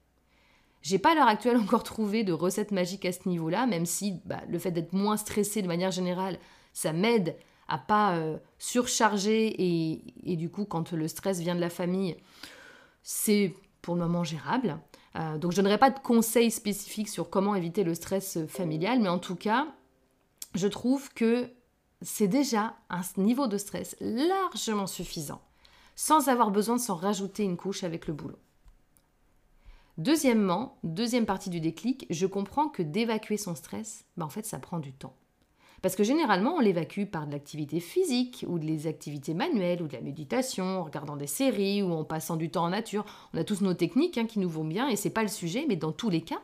J'ai 0.81 0.99
pas 0.99 1.13
à 1.13 1.15
l'heure 1.15 1.27
actuelle 1.27 1.57
encore 1.57 1.83
trouvé 1.83 2.23
de 2.23 2.33
recette 2.33 2.71
magique 2.71 3.05
à 3.05 3.11
ce 3.11 3.27
niveau-là, 3.27 3.65
même 3.65 3.85
si 3.85 4.21
bah, 4.25 4.41
le 4.47 4.59
fait 4.59 4.71
d'être 4.71 4.93
moins 4.93 5.17
stressé 5.17 5.61
de 5.61 5.67
manière 5.67 5.91
générale, 5.91 6.37
ça 6.73 6.93
m'aide 6.93 7.35
à 7.67 7.79
pas 7.79 8.17
euh, 8.17 8.37
surcharger 8.59 9.55
et, 9.57 10.35
du 10.35 10.51
coup 10.51 10.65
quand 10.65 10.91
le 10.91 11.07
stress 11.07 11.39
vient 11.39 11.55
de 11.55 11.59
la 11.59 11.71
famille, 11.71 12.15
c'est 13.01 13.55
pour 13.81 13.95
le 13.95 14.01
moment 14.01 14.23
gérable. 14.23 14.77
Euh, 15.15 15.39
donc 15.39 15.53
je 15.53 15.57
donnerai 15.57 15.79
pas 15.79 15.89
de 15.89 15.99
conseils 15.99 16.51
spécifiques 16.51 17.09
sur 17.09 17.29
comment 17.29 17.55
éviter 17.55 17.83
le 17.83 17.95
stress 17.95 18.45
familial, 18.47 18.99
mais 18.99 19.09
en 19.09 19.19
tout 19.19 19.35
cas, 19.35 19.67
je 20.53 20.67
trouve 20.67 21.11
que 21.13 21.49
c'est 22.05 22.27
déjà 22.27 22.75
un 22.89 23.01
niveau 23.17 23.47
de 23.47 23.57
stress 23.57 23.95
largement 23.99 24.87
suffisant, 24.87 25.41
sans 25.95 26.29
avoir 26.29 26.51
besoin 26.51 26.75
de 26.75 26.81
s'en 26.81 26.95
rajouter 26.95 27.43
une 27.43 27.57
couche 27.57 27.83
avec 27.83 28.07
le 28.07 28.13
boulot. 28.13 28.37
Deuxièmement, 29.97 30.77
deuxième 30.83 31.25
partie 31.25 31.49
du 31.49 31.59
déclic, 31.59 32.05
je 32.09 32.27
comprends 32.27 32.67
que 32.67 32.83
d'évacuer 32.83 33.37
son 33.37 33.55
stress, 33.55 34.05
bah 34.17 34.25
en 34.25 34.29
fait 34.29 34.45
ça 34.45 34.59
prend 34.59 34.79
du 34.79 34.93
temps. 34.93 35.15
Parce 35.81 35.95
que 35.95 36.03
généralement, 36.03 36.55
on 36.55 36.59
l'évacue 36.59 37.05
par 37.05 37.27
de 37.27 37.31
l'activité 37.31 37.79
physique, 37.79 38.45
ou 38.47 38.59
des 38.59 38.87
activités 38.87 39.33
manuelles, 39.33 39.81
ou 39.81 39.87
de 39.87 39.93
la 39.93 40.01
méditation, 40.01 40.79
en 40.79 40.83
regardant 40.83 41.15
des 41.15 41.27
séries, 41.27 41.83
ou 41.83 41.91
en 41.91 42.03
passant 42.03 42.37
du 42.37 42.49
temps 42.49 42.63
en 42.63 42.69
nature. 42.69 43.05
On 43.33 43.37
a 43.37 43.43
tous 43.43 43.61
nos 43.61 43.73
techniques 43.73 44.17
hein, 44.17 44.25
qui 44.25 44.39
nous 44.39 44.49
vont 44.49 44.63
bien, 44.63 44.87
et 44.87 44.95
c'est 44.95 45.11
pas 45.11 45.21
le 45.21 45.27
sujet, 45.27 45.65
mais 45.67 45.75
dans 45.75 45.91
tous 45.91 46.09
les 46.09 46.21
cas, 46.21 46.41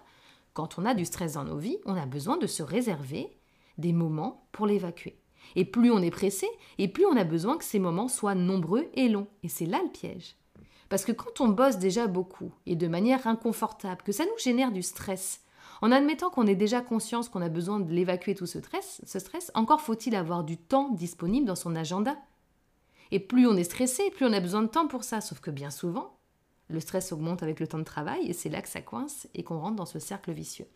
quand 0.54 0.78
on 0.78 0.86
a 0.86 0.94
du 0.94 1.06
stress 1.06 1.34
dans 1.34 1.44
nos 1.44 1.58
vies, 1.58 1.80
on 1.86 1.96
a 1.96 2.06
besoin 2.06 2.38
de 2.38 2.46
se 2.46 2.62
réserver 2.62 3.32
des 3.78 3.94
moments 3.94 4.48
pour 4.52 4.68
l'évacuer. 4.68 5.21
Et 5.56 5.66
plus 5.66 5.92
on 5.92 6.02
est 6.02 6.12
pressé, 6.12 6.48
et 6.78 6.88
plus 6.88 7.06
on 7.06 7.18
a 7.18 7.24
besoin 7.24 7.58
que 7.58 7.64
ces 7.64 7.80
moments 7.80 8.08
soient 8.08 8.36
nombreux 8.36 8.88
et 8.94 9.10
longs. 9.10 9.28
Et 9.44 9.50
c'est 9.50 9.66
là 9.66 9.82
le 9.84 9.92
piège. 9.92 10.36
Parce 10.90 11.06
que 11.06 11.12
quand 11.12 11.40
on 11.40 11.48
bosse 11.48 11.78
déjà 11.78 12.08
beaucoup, 12.08 12.52
et 12.66 12.76
de 12.76 12.88
manière 12.88 13.28
inconfortable, 13.28 14.02
que 14.04 14.12
ça 14.12 14.26
nous 14.26 14.38
génère 14.38 14.72
du 14.72 14.84
stress, 14.84 15.42
en 15.82 15.92
admettant 15.92 16.30
qu'on 16.30 16.48
ait 16.48 16.56
déjà 16.56 16.82
conscience 16.82 17.30
qu'on 17.30 17.42
a 17.42 17.50
besoin 17.50 17.80
de 17.80 17.92
l'évacuer 17.92 18.36
tout 18.36 18.46
ce 18.46 18.60
stress, 18.60 19.02
ce 19.06 19.20
stress, 19.20 19.52
encore 19.56 19.82
faut-il 19.82 20.16
avoir 20.16 20.44
du 20.44 20.58
temps 20.58 20.90
disponible 20.90 21.48
dans 21.48 21.56
son 21.56 21.76
agenda. 21.76 22.18
Et 23.12 23.20
plus 23.20 23.48
on 23.48 23.58
est 23.58 23.64
stressé, 23.64 24.10
plus 24.12 24.26
on 24.26 24.34
a 24.34 24.40
besoin 24.40 24.62
de 24.62 24.68
temps 24.68 24.88
pour 24.88 25.04
ça, 25.04 25.22
sauf 25.22 25.40
que 25.40 25.52
bien 25.52 25.70
souvent, 25.70 26.18
le 26.72 26.80
stress 26.80 27.12
augmente 27.12 27.44
avec 27.44 27.60
le 27.60 27.68
temps 27.68 27.78
de 27.78 27.84
travail 27.84 28.26
et 28.28 28.34
c'est 28.34 28.50
là 28.50 28.62
que 28.62 28.70
ça 28.70 28.82
coince 28.82 29.28
et 29.34 29.44
qu'on 29.44 29.60
rentre 29.60 29.76
dans 29.76 29.86
ce 29.86 30.00
cercle 30.00 30.32
vicieux. 30.32 30.68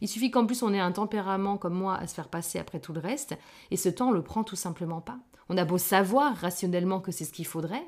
Il 0.00 0.08
suffit 0.08 0.30
qu'en 0.30 0.46
plus 0.46 0.62
on 0.62 0.72
ait 0.74 0.80
un 0.80 0.92
tempérament 0.92 1.56
comme 1.56 1.74
moi 1.74 1.96
à 1.96 2.06
se 2.06 2.14
faire 2.14 2.28
passer 2.28 2.58
après 2.58 2.80
tout 2.80 2.92
le 2.92 3.00
reste 3.00 3.36
et 3.70 3.76
ce 3.76 3.88
temps 3.88 4.08
on 4.08 4.12
le 4.12 4.22
prend 4.22 4.44
tout 4.44 4.56
simplement 4.56 5.00
pas. 5.00 5.18
On 5.48 5.56
a 5.56 5.64
beau 5.64 5.78
savoir 5.78 6.36
rationnellement 6.36 7.00
que 7.00 7.12
c'est 7.12 7.24
ce 7.24 7.32
qu'il 7.32 7.46
faudrait, 7.46 7.86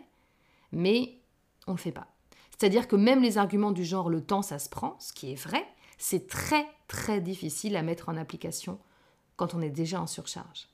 mais 0.72 1.20
on 1.66 1.72
le 1.72 1.78
fait 1.78 1.92
pas. 1.92 2.08
C'est-à-dire 2.50 2.88
que 2.88 2.96
même 2.96 3.22
les 3.22 3.38
arguments 3.38 3.72
du 3.72 3.84
genre 3.84 4.08
le 4.08 4.22
temps 4.22 4.42
ça 4.42 4.58
se 4.58 4.68
prend, 4.68 4.96
ce 4.98 5.12
qui 5.12 5.32
est 5.32 5.42
vrai, 5.42 5.64
c'est 5.98 6.26
très 6.28 6.66
très 6.88 7.20
difficile 7.20 7.76
à 7.76 7.82
mettre 7.82 8.08
en 8.08 8.16
application 8.16 8.78
quand 9.36 9.54
on 9.54 9.60
est 9.60 9.70
déjà 9.70 10.00
en 10.00 10.06
surcharge. 10.06 10.68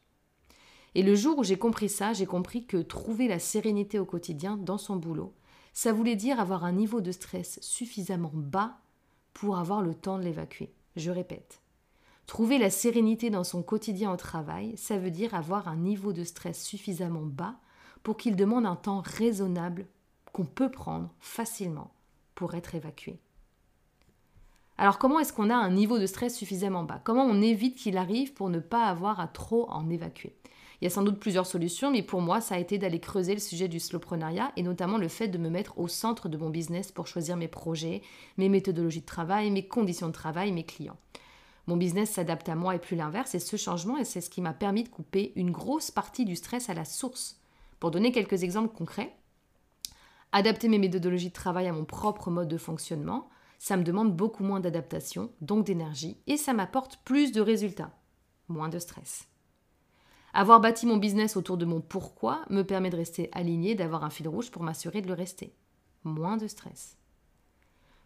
Et 0.95 1.03
le 1.03 1.15
jour 1.15 1.39
où 1.39 1.45
j'ai 1.45 1.57
compris 1.57 1.89
ça, 1.89 2.13
j'ai 2.13 2.27
compris 2.27 2.67
que 2.67 2.77
trouver 2.77 3.27
la 3.29 3.39
sérénité 3.39 3.99
au 3.99 4.05
quotidien 4.05 4.57
dans 4.59 4.79
son 4.79 4.97
boulot, 4.97 5.33
ça 5.73 5.93
voulait 5.93 6.17
dire 6.17 6.41
avoir 6.41 6.65
un 6.65 6.73
niveau 6.73 7.01
de 7.01 7.13
stress 7.13 7.59
suffisamment 7.63 8.33
bas 8.35 8.79
pour 9.33 9.59
avoir 9.59 9.83
le 9.83 9.95
temps 9.95 10.19
de 10.19 10.25
l'évacuer. 10.25 10.73
Je 10.97 11.11
répète. 11.11 11.63
Trouver 12.27 12.59
la 12.59 12.71
sérénité 12.71 13.31
dans 13.31 13.45
son 13.45 13.63
quotidien 13.63 14.13
au 14.13 14.17
travail, 14.17 14.77
ça 14.77 14.99
veut 14.99 15.11
dire 15.11 15.35
avoir 15.35 15.69
un 15.69 15.77
niveau 15.77 16.13
de 16.13 16.25
stress 16.25 16.63
suffisamment 16.63 17.27
bas 17.27 17.57
pour 18.03 18.17
qu'il 18.17 18.37
demande 18.37 18.67
un 18.67 18.77
temps 18.77 19.03
raisonnable 19.05 19.87
qu'on 20.33 20.45
peut 20.45 20.71
prendre 20.71 21.11
facilement 21.21 21.93
pour 22.35 22.55
être 22.55 22.75
évacué. 22.75 23.21
Alors 24.79 24.99
comment 24.99 25.21
est-ce 25.21 25.33
qu'on 25.33 25.51
a 25.51 25.55
un 25.55 25.71
niveau 25.71 25.99
de 25.99 26.07
stress 26.07 26.37
suffisamment 26.37 26.85
bas? 26.85 27.01
Comment 27.05 27.25
on 27.25 27.43
évite 27.43 27.77
qu'il 27.77 27.97
arrive 27.97 28.33
pour 28.33 28.51
ne 28.51 28.59
pas 28.59 28.87
avoir 28.87 29.21
à 29.21 29.29
trop 29.29 29.69
en 29.71 29.89
évacuer? 29.91 30.35
Il 30.83 30.87
y 30.87 30.89
a 30.89 30.91
sans 30.91 31.05
doute 31.05 31.21
plusieurs 31.21 31.47
solutions, 31.47 31.93
mais 31.93 32.03
pour 32.03 32.21
moi, 32.21 32.41
ça 32.41 32.57
a 32.57 32.59
été 32.59 32.77
d'aller 32.77 32.99
creuser 32.99 33.35
le 33.35 33.41
sujet 33.41 33.69
du 33.69 33.79
slowprenariat 33.79 34.51
et 34.57 34.65
notamment 34.65 34.99
le 34.99 35.07
fait 35.07 35.29
de 35.29 35.39
me 35.39 35.49
mettre 35.49 35.79
au 35.79 35.87
centre 35.87 36.29
de 36.29 36.37
mon 36.37 36.51
business 36.51 36.91
pour 36.91 37.07
choisir 37.07 37.37
mes 37.37 37.47
projets, 37.47 38.03
mes 38.37 38.49
méthodologies 38.49 39.03
de 39.03 39.07
travail, 39.07 39.53
mes 39.53 39.69
conditions 39.69 40.09
de 40.09 40.13
travail, 40.13 40.51
mes 40.51 40.65
clients. 40.65 40.97
Mon 41.69 41.77
business 41.77 42.11
s'adapte 42.11 42.49
à 42.49 42.57
moi 42.57 42.75
et 42.75 42.81
plus 42.81 42.97
l'inverse, 42.97 43.37
et 43.37 43.39
ce 43.39 43.57
changement, 43.57 44.03
c'est 44.03 44.21
ce 44.21 44.29
qui 44.29 44.41
m'a 44.41 44.55
permis 44.55 44.83
de 44.83 44.89
couper 44.89 45.33
une 45.37 45.53
grosse 45.53 45.93
partie 45.93 46.25
du 46.25 46.35
stress 46.35 46.69
à 46.69 46.75
la 46.75 46.85
source. 46.85 47.39
Pour 47.79 47.93
donner 47.93 48.11
quelques 48.11 48.43
exemples 48.43 48.75
concrets, 48.75 49.15
adapter 50.33 50.67
mes 50.67 50.81
méthodologies 50.81 51.29
de 51.29 51.33
travail 51.33 51.69
à 51.69 51.73
mon 51.73 51.85
propre 51.85 52.29
mode 52.29 52.49
de 52.49 52.59
fonctionnement, 52.59 53.31
ça 53.61 53.77
me 53.77 53.85
demande 53.85 54.17
beaucoup 54.17 54.43
moins 54.43 54.59
d'adaptation, 54.59 55.31
donc 55.43 55.65
d'énergie, 55.65 56.17
et 56.27 56.37
ça 56.37 56.53
m'apporte 56.53 56.97
plus 57.05 57.31
de 57.31 57.41
résultats, 57.41 57.93
moins 58.49 58.69
de 58.69 58.81
stress. 58.81 59.29
Avoir 60.35 60.61
bâti 60.61 60.87
mon 60.87 60.97
business 60.97 61.37
autour 61.37 61.59
de 61.59 61.67
mon 61.67 61.83
pourquoi 61.83 62.41
me 62.49 62.63
permet 62.63 62.89
de 62.89 62.97
rester 62.97 63.29
aligné, 63.33 63.75
d'avoir 63.75 64.03
un 64.03 64.11
fil 64.11 64.29
rouge 64.29 64.51
pour 64.51 64.63
m'assurer 64.63 65.03
de 65.03 65.09
le 65.09 65.13
rester. 65.13 65.55
Moins 66.05 66.39
de 66.39 66.47
stress. 66.47 66.97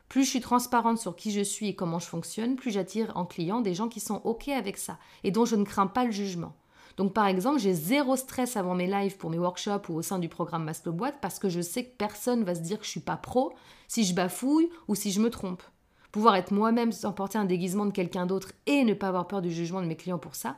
Plus 0.08 0.24
je 0.24 0.30
suis 0.30 0.40
transparente 0.40 0.98
sur 0.98 1.14
qui 1.14 1.30
je 1.30 1.40
suis 1.40 1.68
et 1.68 1.76
comment 1.76 2.00
je 2.00 2.06
fonctionne, 2.06 2.56
plus 2.56 2.72
j'attire 2.72 3.12
en 3.16 3.26
client 3.26 3.60
des 3.60 3.74
gens 3.74 3.88
qui 3.88 4.00
sont 4.00 4.20
OK 4.24 4.48
avec 4.48 4.76
ça 4.76 4.98
et 5.22 5.30
dont 5.30 5.44
je 5.44 5.54
ne 5.54 5.64
crains 5.64 5.86
pas 5.86 6.04
le 6.04 6.10
jugement. 6.10 6.56
Donc 6.96 7.12
par 7.12 7.26
exemple, 7.26 7.60
j'ai 7.60 7.74
zéro 7.74 8.16
stress 8.16 8.56
avant 8.56 8.74
mes 8.74 8.88
lives 8.88 9.18
pour 9.18 9.30
mes 9.30 9.38
workshops 9.38 9.88
ou 9.88 9.94
au 9.94 10.02
sein 10.02 10.18
du 10.18 10.28
programme 10.28 10.64
Maslow 10.64 10.96
parce 11.20 11.38
que 11.38 11.48
je 11.48 11.60
sais 11.60 11.84
que 11.84 11.96
personne 11.96 12.42
va 12.42 12.56
se 12.56 12.60
dire 12.60 12.78
que 12.78 12.84
je 12.84 12.90
suis 12.90 13.00
pas 13.00 13.16
pro 13.16 13.52
si 13.86 14.04
je 14.04 14.14
bafouille 14.14 14.70
ou 14.88 14.96
si 14.96 15.12
je 15.12 15.20
me 15.20 15.30
trompe. 15.30 15.62
Pouvoir 16.10 16.34
être 16.34 16.52
moi-même 16.52 16.90
sans 16.90 17.12
porter 17.12 17.38
un 17.38 17.44
déguisement 17.44 17.86
de 17.86 17.92
quelqu'un 17.92 18.26
d'autre 18.26 18.52
et 18.66 18.82
ne 18.82 18.94
pas 18.94 19.08
avoir 19.08 19.28
peur 19.28 19.42
du 19.42 19.52
jugement 19.52 19.82
de 19.82 19.86
mes 19.86 19.96
clients 19.96 20.18
pour 20.18 20.34
ça, 20.34 20.56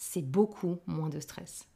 c'est 0.00 0.22
beaucoup 0.22 0.78
moins 0.86 1.10
de 1.10 1.20
stress. 1.20 1.68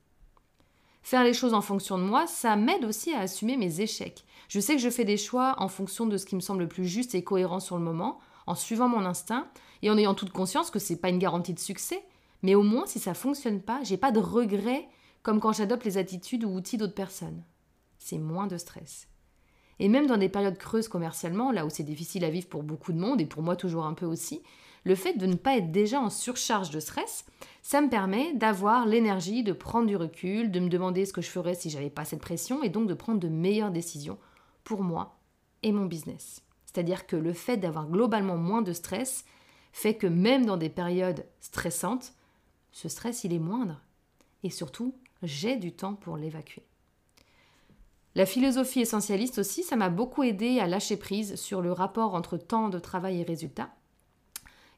Faire 1.03 1.25
les 1.25 1.35
choses 1.35 1.53
en 1.53 1.61
fonction 1.61 1.99
de 1.99 2.03
moi, 2.03 2.27
ça 2.27 2.57
m'aide 2.57 2.87
aussi 2.87 3.13
à 3.13 3.21
assumer 3.21 3.59
mes 3.59 3.83
échecs. 3.83 4.25
Je 4.49 4.61
sais 4.61 4.75
que 4.75 4.81
je 4.81 4.89
fais 4.89 5.05
des 5.05 5.19
choix 5.19 5.55
en 5.59 5.69
fonction 5.69 6.07
de 6.07 6.17
ce 6.17 6.25
qui 6.25 6.35
me 6.35 6.41
semble 6.41 6.63
le 6.63 6.69
plus 6.69 6.87
juste 6.87 7.15
et 7.15 7.23
cohérent 7.23 7.61
sur 7.61 7.77
le 7.77 7.85
moment, 7.85 8.19
en 8.47 8.55
suivant 8.55 8.89
mon 8.89 9.05
instinct 9.05 9.47
et 9.83 9.91
en 9.91 9.99
ayant 9.99 10.15
toute 10.15 10.33
conscience 10.33 10.71
que 10.71 10.79
ce 10.79 10.95
n'est 10.95 10.99
pas 10.99 11.11
une 11.11 11.19
garantie 11.19 11.53
de 11.53 11.59
succès, 11.59 12.03
mais 12.43 12.55
au 12.55 12.63
moins, 12.63 12.87
si 12.87 12.99
ça 12.99 13.13
fonctionne 13.13 13.61
pas, 13.61 13.83
j'ai 13.83 13.99
pas 13.99 14.11
de 14.11 14.21
regrets 14.21 14.89
comme 15.23 15.39
quand 15.39 15.53
j'adopte 15.53 15.85
les 15.85 15.99
attitudes 15.99 16.45
ou 16.45 16.57
outils 16.57 16.79
d'autres 16.79 16.95
personnes. 16.95 17.43
C'est 17.99 18.19
moins 18.19 18.47
de 18.47 18.57
stress. 18.57 19.07
Et 19.81 19.91
même 19.91 20.07
dans 20.07 20.17
des 20.17 20.31
périodes 20.31 20.57
creuses 20.57 20.89
commercialement, 20.89 21.53
là 21.53 21.67
où 21.67 21.71
c'est 21.71 21.83
difficile 21.83 22.25
à 22.25 22.31
vivre 22.31 22.49
pour 22.49 22.63
beaucoup 22.63 22.95
de 22.95 22.99
monde 22.99 23.21
et 23.21 23.27
pour 23.27 23.43
moi 23.43 23.55
toujours 23.55 23.85
un 23.85 23.95
peu 23.95 24.07
aussi, 24.07 24.43
le 24.85 24.95
fait 24.95 25.15
de 25.15 25.27
ne 25.27 25.35
pas 25.35 25.57
être 25.57 25.73
déjà 25.73 26.01
en 26.01 26.11
surcharge 26.11 26.71
de 26.71 26.81
stress, 26.81 27.25
ça 27.63 27.81
me 27.81 27.89
permet 27.89 28.35
d'avoir 28.35 28.87
l'énergie 28.87 29.43
de 29.43 29.53
prendre 29.53 29.87
du 29.87 29.97
recul, 29.97 30.51
de 30.51 30.61
me 30.61 30.69
demander 30.69 31.07
ce 31.07 31.13
que 31.13 31.23
je 31.23 31.31
ferais 31.31 31.55
si 31.55 31.71
j'avais 31.71 31.91
pas 31.91 32.05
cette 32.05 32.21
pression 32.21 32.63
et 32.63 32.69
donc 32.69 32.87
de 32.87 32.95
prendre 32.95 33.21
de 33.21 33.29
meilleures 33.29 33.71
décisions 33.71 34.19
pour 34.63 34.83
moi 34.83 35.19
et 35.63 35.73
mon 35.73 35.87
business. 35.87 36.43
C'est-à-dire 36.67 37.07
que 37.07 37.17
le 37.17 37.33
fait 37.33 37.57
d'avoir 37.57 37.89
globalement 37.89 38.37
moins 38.37 38.63
de 38.63 38.73
stress 38.73 39.25
fait 39.73 39.95
que 39.95 40.07
même 40.07 40.45
dans 40.45 40.57
des 40.57 40.69
périodes 40.69 41.27
stressantes, 41.41 42.13
ce 42.73 42.89
stress, 42.89 43.25
il 43.25 43.33
est 43.33 43.39
moindre. 43.39 43.81
Et 44.43 44.51
surtout, 44.51 44.95
j'ai 45.23 45.57
du 45.57 45.73
temps 45.73 45.95
pour 45.95 46.17
l'évacuer. 46.17 46.65
La 48.15 48.27
philosophie 48.27 48.81
essentialiste 48.81 49.39
aussi, 49.39 49.63
ça 49.63 49.75
m'a 49.75 49.89
beaucoup 49.89 50.23
aidé 50.23 50.61
à 50.61 50.67
lâcher 50.67 50.97
prise 50.97 51.35
sur 51.37 51.63
le 51.63 51.73
rapport 51.73 52.15
entre 52.15 52.37
temps 52.37 52.69
de 52.69 52.79
travail 52.79 53.21
et 53.21 53.25
résultat, 53.25 53.75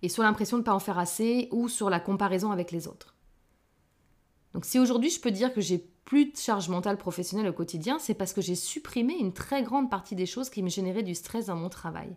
et 0.02 0.08
sur 0.08 0.22
l'impression 0.22 0.56
de 0.56 0.62
ne 0.62 0.66
pas 0.66 0.74
en 0.74 0.78
faire 0.78 0.98
assez, 0.98 1.48
ou 1.52 1.68
sur 1.68 1.90
la 1.90 2.00
comparaison 2.00 2.50
avec 2.50 2.70
les 2.70 2.88
autres. 2.88 3.14
Donc 4.52 4.64
si 4.64 4.78
aujourd'hui 4.78 5.10
je 5.10 5.20
peux 5.20 5.30
dire 5.30 5.52
que 5.52 5.60
j'ai 5.60 5.86
plus 6.04 6.26
de 6.26 6.36
charge 6.36 6.68
mentale 6.68 6.96
professionnelle 6.96 7.48
au 7.48 7.52
quotidien, 7.52 7.98
c'est 7.98 8.14
parce 8.14 8.32
que 8.32 8.40
j'ai 8.40 8.54
supprimé 8.54 9.14
une 9.14 9.32
très 9.32 9.62
grande 9.62 9.90
partie 9.90 10.14
des 10.14 10.26
choses 10.26 10.50
qui 10.50 10.62
me 10.62 10.68
généraient 10.68 11.02
du 11.02 11.14
stress 11.14 11.46
dans 11.46 11.56
mon 11.56 11.68
travail. 11.68 12.16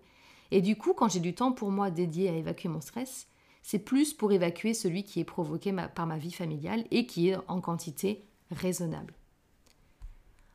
Et 0.51 0.61
du 0.61 0.77
coup, 0.77 0.93
quand 0.93 1.09
j'ai 1.09 1.19
du 1.19 1.35
temps 1.35 1.51
pour 1.51 1.71
moi 1.71 1.91
dédié 1.91 2.29
à 2.29 2.33
évacuer 2.33 2.69
mon 2.69 2.81
stress, 2.81 3.27
c'est 3.61 3.79
plus 3.79 4.13
pour 4.13 4.31
évacuer 4.31 4.73
celui 4.73 5.03
qui 5.03 5.19
est 5.19 5.25
provoqué 5.25 5.75
par 5.93 6.07
ma 6.07 6.17
vie 6.17 6.31
familiale 6.31 6.85
et 6.91 7.05
qui 7.05 7.29
est 7.29 7.37
en 7.47 7.61
quantité 7.61 8.25
raisonnable. 8.51 9.13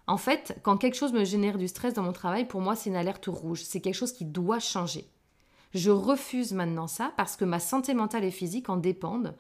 En 0.07 0.17
fait, 0.17 0.59
quand 0.63 0.77
quelque 0.77 0.97
chose 0.97 1.13
me 1.13 1.25
génère 1.25 1.59
du 1.59 1.69
stress 1.69 1.95
dans 1.95 2.03
mon 2.03 2.13
travail, 2.13 2.47
pour 2.47 2.61
moi, 2.61 2.77
c'est 2.77 2.91
une 2.91 2.97
alerte 2.97 3.27
rouge. 3.27 3.63
C'est 3.63 3.81
quelque 3.81 3.95
chose 3.95 4.13
qui 4.13 4.25
doit 4.25 4.59
changer. 4.59 5.09
Je 5.75 5.91
refuse 5.91 6.53
maintenant 6.53 6.87
ça 6.87 7.13
parce 7.17 7.37
que 7.37 7.45
ma 7.45 7.59
santé 7.59 7.95
mentale 7.95 8.25
et 8.25 8.31
physique 8.31 8.69
en 8.69 8.77
dépendent 8.77 9.35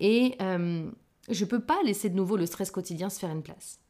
et 0.00 0.36
euh, 0.40 0.90
je 1.28 1.44
ne 1.44 1.50
peux 1.50 1.60
pas 1.60 1.82
laisser 1.84 2.08
de 2.08 2.16
nouveau 2.16 2.36
le 2.36 2.46
stress 2.46 2.70
quotidien 2.70 3.10
se 3.10 3.18
faire 3.18 3.30
une 3.30 3.42
place. 3.42 3.80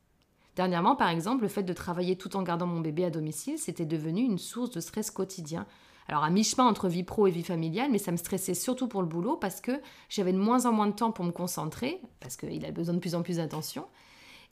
Dernièrement, 0.56 0.96
par 0.96 1.08
exemple, 1.08 1.42
le 1.42 1.48
fait 1.48 1.62
de 1.62 1.72
travailler 1.72 2.16
tout 2.16 2.36
en 2.36 2.42
gardant 2.42 2.66
mon 2.66 2.80
bébé 2.80 3.04
à 3.04 3.10
domicile, 3.10 3.58
c'était 3.58 3.86
devenu 3.86 4.22
une 4.22 4.38
source 4.38 4.70
de 4.70 4.80
stress 4.80 5.10
quotidien 5.10 5.66
alors 6.08 6.24
à 6.24 6.30
mi-chemin 6.30 6.66
entre 6.66 6.88
vie 6.88 7.04
pro 7.04 7.26
et 7.26 7.30
vie 7.30 7.42
familiale, 7.42 7.90
mais 7.90 7.98
ça 7.98 8.12
me 8.12 8.16
stressait 8.16 8.54
surtout 8.54 8.88
pour 8.88 9.02
le 9.02 9.08
boulot 9.08 9.36
parce 9.36 9.60
que 9.60 9.72
j'avais 10.08 10.32
de 10.32 10.38
moins 10.38 10.66
en 10.66 10.72
moins 10.72 10.88
de 10.88 10.92
temps 10.92 11.12
pour 11.12 11.24
me 11.24 11.30
concentrer, 11.30 12.00
parce 12.20 12.36
qu'il 12.36 12.64
a 12.66 12.70
besoin 12.70 12.94
de 12.94 12.98
plus 12.98 13.14
en 13.14 13.22
plus 13.22 13.36
d'attention. 13.36 13.86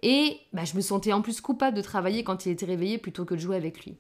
Et 0.03 0.39
bah, 0.53 0.65
je 0.65 0.75
me 0.77 0.81
sentais 0.81 1.13
en 1.13 1.21
plus 1.21 1.41
coupable 1.41 1.77
de 1.77 1.83
travailler 1.83 2.25
quand 2.25 2.47
il 2.47 2.53
était 2.53 2.67
réveillé 2.67 2.99
plutôt 2.99 3.25
que 3.25 3.35
de 3.35 3.41
jouer 3.41 3.57
avec 3.57 3.85
lui. 3.85 3.99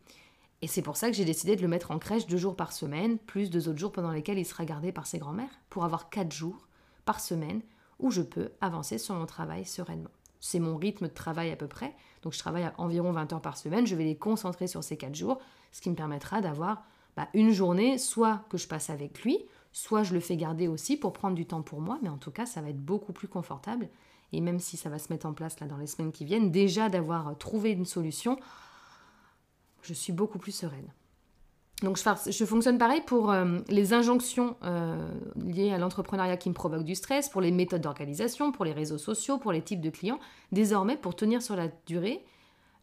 Et 0.62 0.66
c'est 0.66 0.82
pour 0.82 0.96
ça 0.96 1.08
que 1.08 1.16
j'ai 1.16 1.24
décidé 1.24 1.56
de 1.56 1.62
le 1.62 1.68
mettre 1.68 1.90
en 1.90 1.98
crèche 1.98 2.26
deux 2.26 2.36
jours 2.36 2.56
par 2.56 2.72
semaine, 2.72 3.18
plus 3.18 3.50
deux 3.50 3.68
autres 3.68 3.78
jours 3.78 3.92
pendant 3.92 4.10
lesquels 4.10 4.38
il 4.38 4.44
sera 4.44 4.64
gardé 4.64 4.92
par 4.92 5.06
ses 5.06 5.18
grands-mères, 5.18 5.60
pour 5.70 5.84
avoir 5.84 6.10
quatre 6.10 6.32
jours 6.32 6.68
par 7.04 7.20
semaine 7.20 7.62
où 7.98 8.10
je 8.10 8.22
peux 8.22 8.50
avancer 8.60 8.98
sur 8.98 9.14
mon 9.14 9.26
travail 9.26 9.64
sereinement. 9.64 10.10
C'est 10.40 10.60
mon 10.60 10.76
rythme 10.76 11.08
de 11.08 11.12
travail 11.12 11.50
à 11.50 11.56
peu 11.56 11.66
près, 11.66 11.94
donc 12.22 12.32
je 12.32 12.38
travaille 12.38 12.64
à 12.64 12.74
environ 12.78 13.12
20 13.12 13.32
heures 13.32 13.42
par 13.42 13.56
semaine, 13.56 13.86
je 13.86 13.94
vais 13.94 14.04
les 14.04 14.16
concentrer 14.16 14.66
sur 14.66 14.82
ces 14.82 14.96
quatre 14.96 15.14
jours, 15.14 15.38
ce 15.72 15.80
qui 15.80 15.90
me 15.90 15.94
permettra 15.94 16.40
d'avoir 16.40 16.84
bah, 17.16 17.28
une 17.34 17.52
journée, 17.52 17.98
soit 17.98 18.44
que 18.48 18.56
je 18.56 18.68
passe 18.68 18.90
avec 18.90 19.22
lui, 19.22 19.38
soit 19.72 20.02
je 20.02 20.14
le 20.14 20.20
fais 20.20 20.36
garder 20.36 20.68
aussi 20.68 20.96
pour 20.96 21.12
prendre 21.12 21.34
du 21.34 21.46
temps 21.46 21.62
pour 21.62 21.80
moi, 21.80 21.98
mais 22.02 22.08
en 22.08 22.18
tout 22.18 22.30
cas, 22.30 22.46
ça 22.46 22.60
va 22.60 22.70
être 22.70 22.82
beaucoup 22.82 23.12
plus 23.12 23.28
confortable. 23.28 23.88
Et 24.32 24.40
même 24.40 24.60
si 24.60 24.76
ça 24.76 24.88
va 24.88 24.98
se 24.98 25.12
mettre 25.12 25.26
en 25.26 25.32
place 25.32 25.60
là 25.60 25.66
dans 25.66 25.76
les 25.76 25.86
semaines 25.86 26.12
qui 26.12 26.24
viennent, 26.24 26.50
déjà 26.50 26.88
d'avoir 26.88 27.36
trouvé 27.36 27.72
une 27.72 27.84
solution, 27.84 28.38
je 29.82 29.94
suis 29.94 30.12
beaucoup 30.12 30.38
plus 30.38 30.52
sereine. 30.52 30.92
Donc 31.82 31.96
je, 31.96 32.44
fonctionne 32.44 32.76
pareil 32.76 33.00
pour 33.06 33.30
euh, 33.30 33.60
les 33.68 33.94
injonctions 33.94 34.56
euh, 34.64 35.08
liées 35.36 35.72
à 35.72 35.78
l'entrepreneuriat 35.78 36.36
qui 36.36 36.50
me 36.50 36.54
provoquent 36.54 36.84
du 36.84 36.94
stress, 36.94 37.28
pour 37.30 37.40
les 37.40 37.50
méthodes 37.50 37.80
d'organisation, 37.80 38.52
pour 38.52 38.66
les 38.66 38.72
réseaux 38.72 38.98
sociaux, 38.98 39.38
pour 39.38 39.52
les 39.52 39.62
types 39.62 39.80
de 39.80 39.88
clients. 39.88 40.20
Désormais, 40.52 40.98
pour 40.98 41.16
tenir 41.16 41.40
sur 41.40 41.56
la 41.56 41.68
durée, 41.86 42.22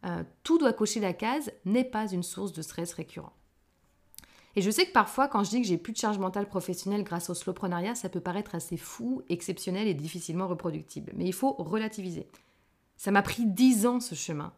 euh, 0.04 0.24
tout 0.42 0.58
doit 0.58 0.72
cocher 0.72 0.98
la 0.98 1.12
case 1.12 1.52
n'est 1.64 1.84
pas 1.84 2.10
une 2.10 2.24
source 2.24 2.52
de 2.52 2.62
stress 2.62 2.92
récurrent. 2.92 3.32
Et 4.56 4.62
je 4.62 4.70
sais 4.70 4.86
que 4.86 4.92
parfois, 4.92 5.28
quand 5.28 5.44
je 5.44 5.50
dis 5.50 5.60
que 5.60 5.68
j'ai 5.68 5.78
plus 5.78 5.92
de 5.92 5.98
charge 5.98 6.18
mentale 6.18 6.48
professionnelle 6.48 7.04
grâce 7.04 7.30
au 7.30 7.34
slowprenariat, 7.34 7.94
ça 7.94 8.08
peut 8.08 8.20
paraître 8.20 8.56
assez 8.56 8.76
fou, 8.76 9.22
exceptionnel 9.28 9.86
et 9.86 9.94
difficilement 9.94 10.48
reproductible. 10.48 11.12
Mais 11.14 11.26
il 11.26 11.32
faut 11.32 11.52
relativiser. 11.52 12.26
Ça 12.96 13.12
m'a 13.12 13.22
pris 13.22 13.46
dix 13.46 13.86
ans 13.86 14.00
ce 14.00 14.16
chemin. 14.16 14.52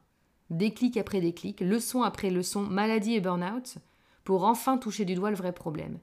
Déclic 0.51 0.97
après 0.97 1.21
déclic, 1.21 1.61
leçon 1.61 2.03
après 2.03 2.31
leçon, 2.31 2.63
maladie 2.63 3.15
et 3.15 3.21
burn-out 3.21 3.79
pour 4.25 4.45
enfin 4.45 4.79
toucher 4.79 5.05
du 5.05 5.15
doigt 5.15 5.31
le 5.31 5.37
vrai 5.37 5.53
problème. 5.53 5.99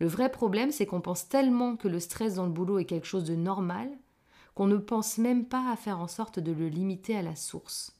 Le 0.00 0.06
vrai 0.06 0.30
problème, 0.30 0.72
c'est 0.72 0.86
qu'on 0.86 1.00
pense 1.00 1.28
tellement 1.28 1.76
que 1.76 1.88
le 1.88 2.00
stress 2.00 2.34
dans 2.34 2.46
le 2.46 2.52
boulot 2.52 2.78
est 2.78 2.86
quelque 2.86 3.06
chose 3.06 3.24
de 3.24 3.36
normal 3.36 3.90
qu'on 4.54 4.66
ne 4.66 4.76
pense 4.76 5.18
même 5.18 5.46
pas 5.46 5.70
à 5.70 5.76
faire 5.76 5.98
en 5.98 6.08
sorte 6.08 6.38
de 6.38 6.52
le 6.52 6.68
limiter 6.68 7.16
à 7.16 7.22
la 7.22 7.36
source. 7.36 7.96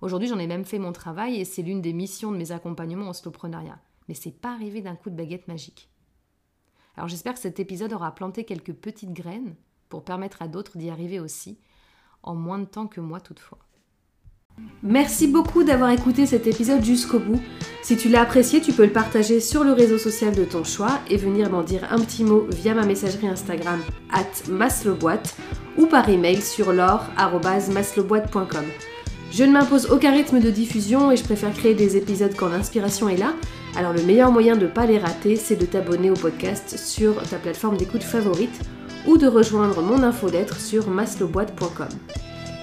Aujourd'hui, 0.00 0.28
j'en 0.28 0.38
ai 0.38 0.46
même 0.46 0.64
fait 0.64 0.78
mon 0.78 0.92
travail 0.92 1.36
et 1.36 1.44
c'est 1.44 1.62
l'une 1.62 1.82
des 1.82 1.92
missions 1.92 2.32
de 2.32 2.36
mes 2.36 2.52
accompagnements 2.52 3.08
en 3.08 3.12
slowprenariat. 3.12 3.80
Mais 4.08 4.14
c'est 4.14 4.30
pas 4.30 4.52
arrivé 4.52 4.80
d'un 4.80 4.96
coup 4.96 5.10
de 5.10 5.16
baguette 5.16 5.48
magique. 5.48 5.90
Alors 6.96 7.08
j'espère 7.08 7.34
que 7.34 7.40
cet 7.40 7.60
épisode 7.60 7.92
aura 7.92 8.14
planté 8.14 8.44
quelques 8.44 8.72
petites 8.72 9.12
graines 9.12 9.54
pour 9.88 10.04
permettre 10.04 10.42
à 10.42 10.48
d'autres 10.48 10.78
d'y 10.78 10.90
arriver 10.90 11.20
aussi, 11.20 11.58
en 12.22 12.34
moins 12.34 12.58
de 12.58 12.64
temps 12.64 12.86
que 12.86 13.00
moi 13.00 13.20
toutefois. 13.20 13.58
Merci 14.82 15.26
beaucoup 15.26 15.62
d'avoir 15.62 15.90
écouté 15.90 16.24
cet 16.24 16.46
épisode 16.46 16.82
jusqu'au 16.82 17.18
bout. 17.18 17.38
Si 17.82 17.98
tu 17.98 18.08
l'as 18.08 18.22
apprécié, 18.22 18.62
tu 18.62 18.72
peux 18.72 18.84
le 18.84 18.92
partager 18.92 19.38
sur 19.40 19.62
le 19.62 19.72
réseau 19.72 19.98
social 19.98 20.34
de 20.34 20.44
ton 20.44 20.64
choix 20.64 21.00
et 21.10 21.18
venir 21.18 21.50
m'en 21.50 21.62
dire 21.62 21.86
un 21.90 21.98
petit 21.98 22.24
mot 22.24 22.46
via 22.50 22.72
ma 22.72 22.86
messagerie 22.86 23.28
Instagram 23.28 23.80
at 24.10 24.48
maslowboîte 24.48 25.36
ou 25.76 25.84
par 25.86 26.08
email 26.08 26.40
sur 26.40 26.72
l'or.maslowboîte.com. 26.72 28.64
Je 29.32 29.44
ne 29.44 29.52
m'impose 29.52 29.90
aucun 29.90 30.12
rythme 30.12 30.40
de 30.40 30.50
diffusion 30.50 31.12
et 31.12 31.16
je 31.16 31.24
préfère 31.24 31.52
créer 31.52 31.74
des 31.74 31.98
épisodes 31.98 32.34
quand 32.34 32.48
l'inspiration 32.48 33.08
est 33.08 33.18
là. 33.18 33.34
Alors 33.76 33.92
le 33.92 34.02
meilleur 34.02 34.32
moyen 34.32 34.56
de 34.56 34.62
ne 34.62 34.70
pas 34.70 34.86
les 34.86 34.98
rater, 34.98 35.36
c'est 35.36 35.56
de 35.56 35.66
t'abonner 35.66 36.10
au 36.10 36.14
podcast 36.14 36.78
sur 36.78 37.22
ta 37.28 37.36
plateforme 37.36 37.76
d'écoute 37.76 38.02
favorite 38.02 38.58
ou 39.06 39.18
de 39.18 39.26
rejoindre 39.26 39.82
mon 39.82 40.02
info 40.02 40.30
d'être 40.30 40.58
sur 40.58 40.88
maslowboîte.com. 40.88 41.88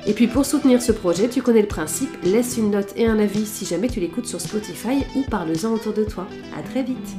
Et 0.08 0.14
puis 0.14 0.28
pour 0.28 0.46
soutenir 0.46 0.82
ce 0.82 0.94
projet, 0.94 1.28
tu 1.28 1.42
connais 1.42 1.62
le 1.62 1.68
principe, 1.68 2.10
laisse 2.24 2.58
une 2.58 2.72
note 2.72 2.94
et 2.96 3.06
un 3.06 3.20
avis 3.20 3.46
si 3.46 3.66
jamais 3.66 3.90
tu 3.90 4.00
l'écoutes 4.00 4.26
sur 4.26 4.40
Spotify 4.40 5.04
ou 5.16 5.24
parle-en 5.30 5.74
autour 5.74 5.94
de 5.94 6.06
toi. 6.06 6.28
A 6.58 6.64
très 6.64 6.82
vite 6.82 7.18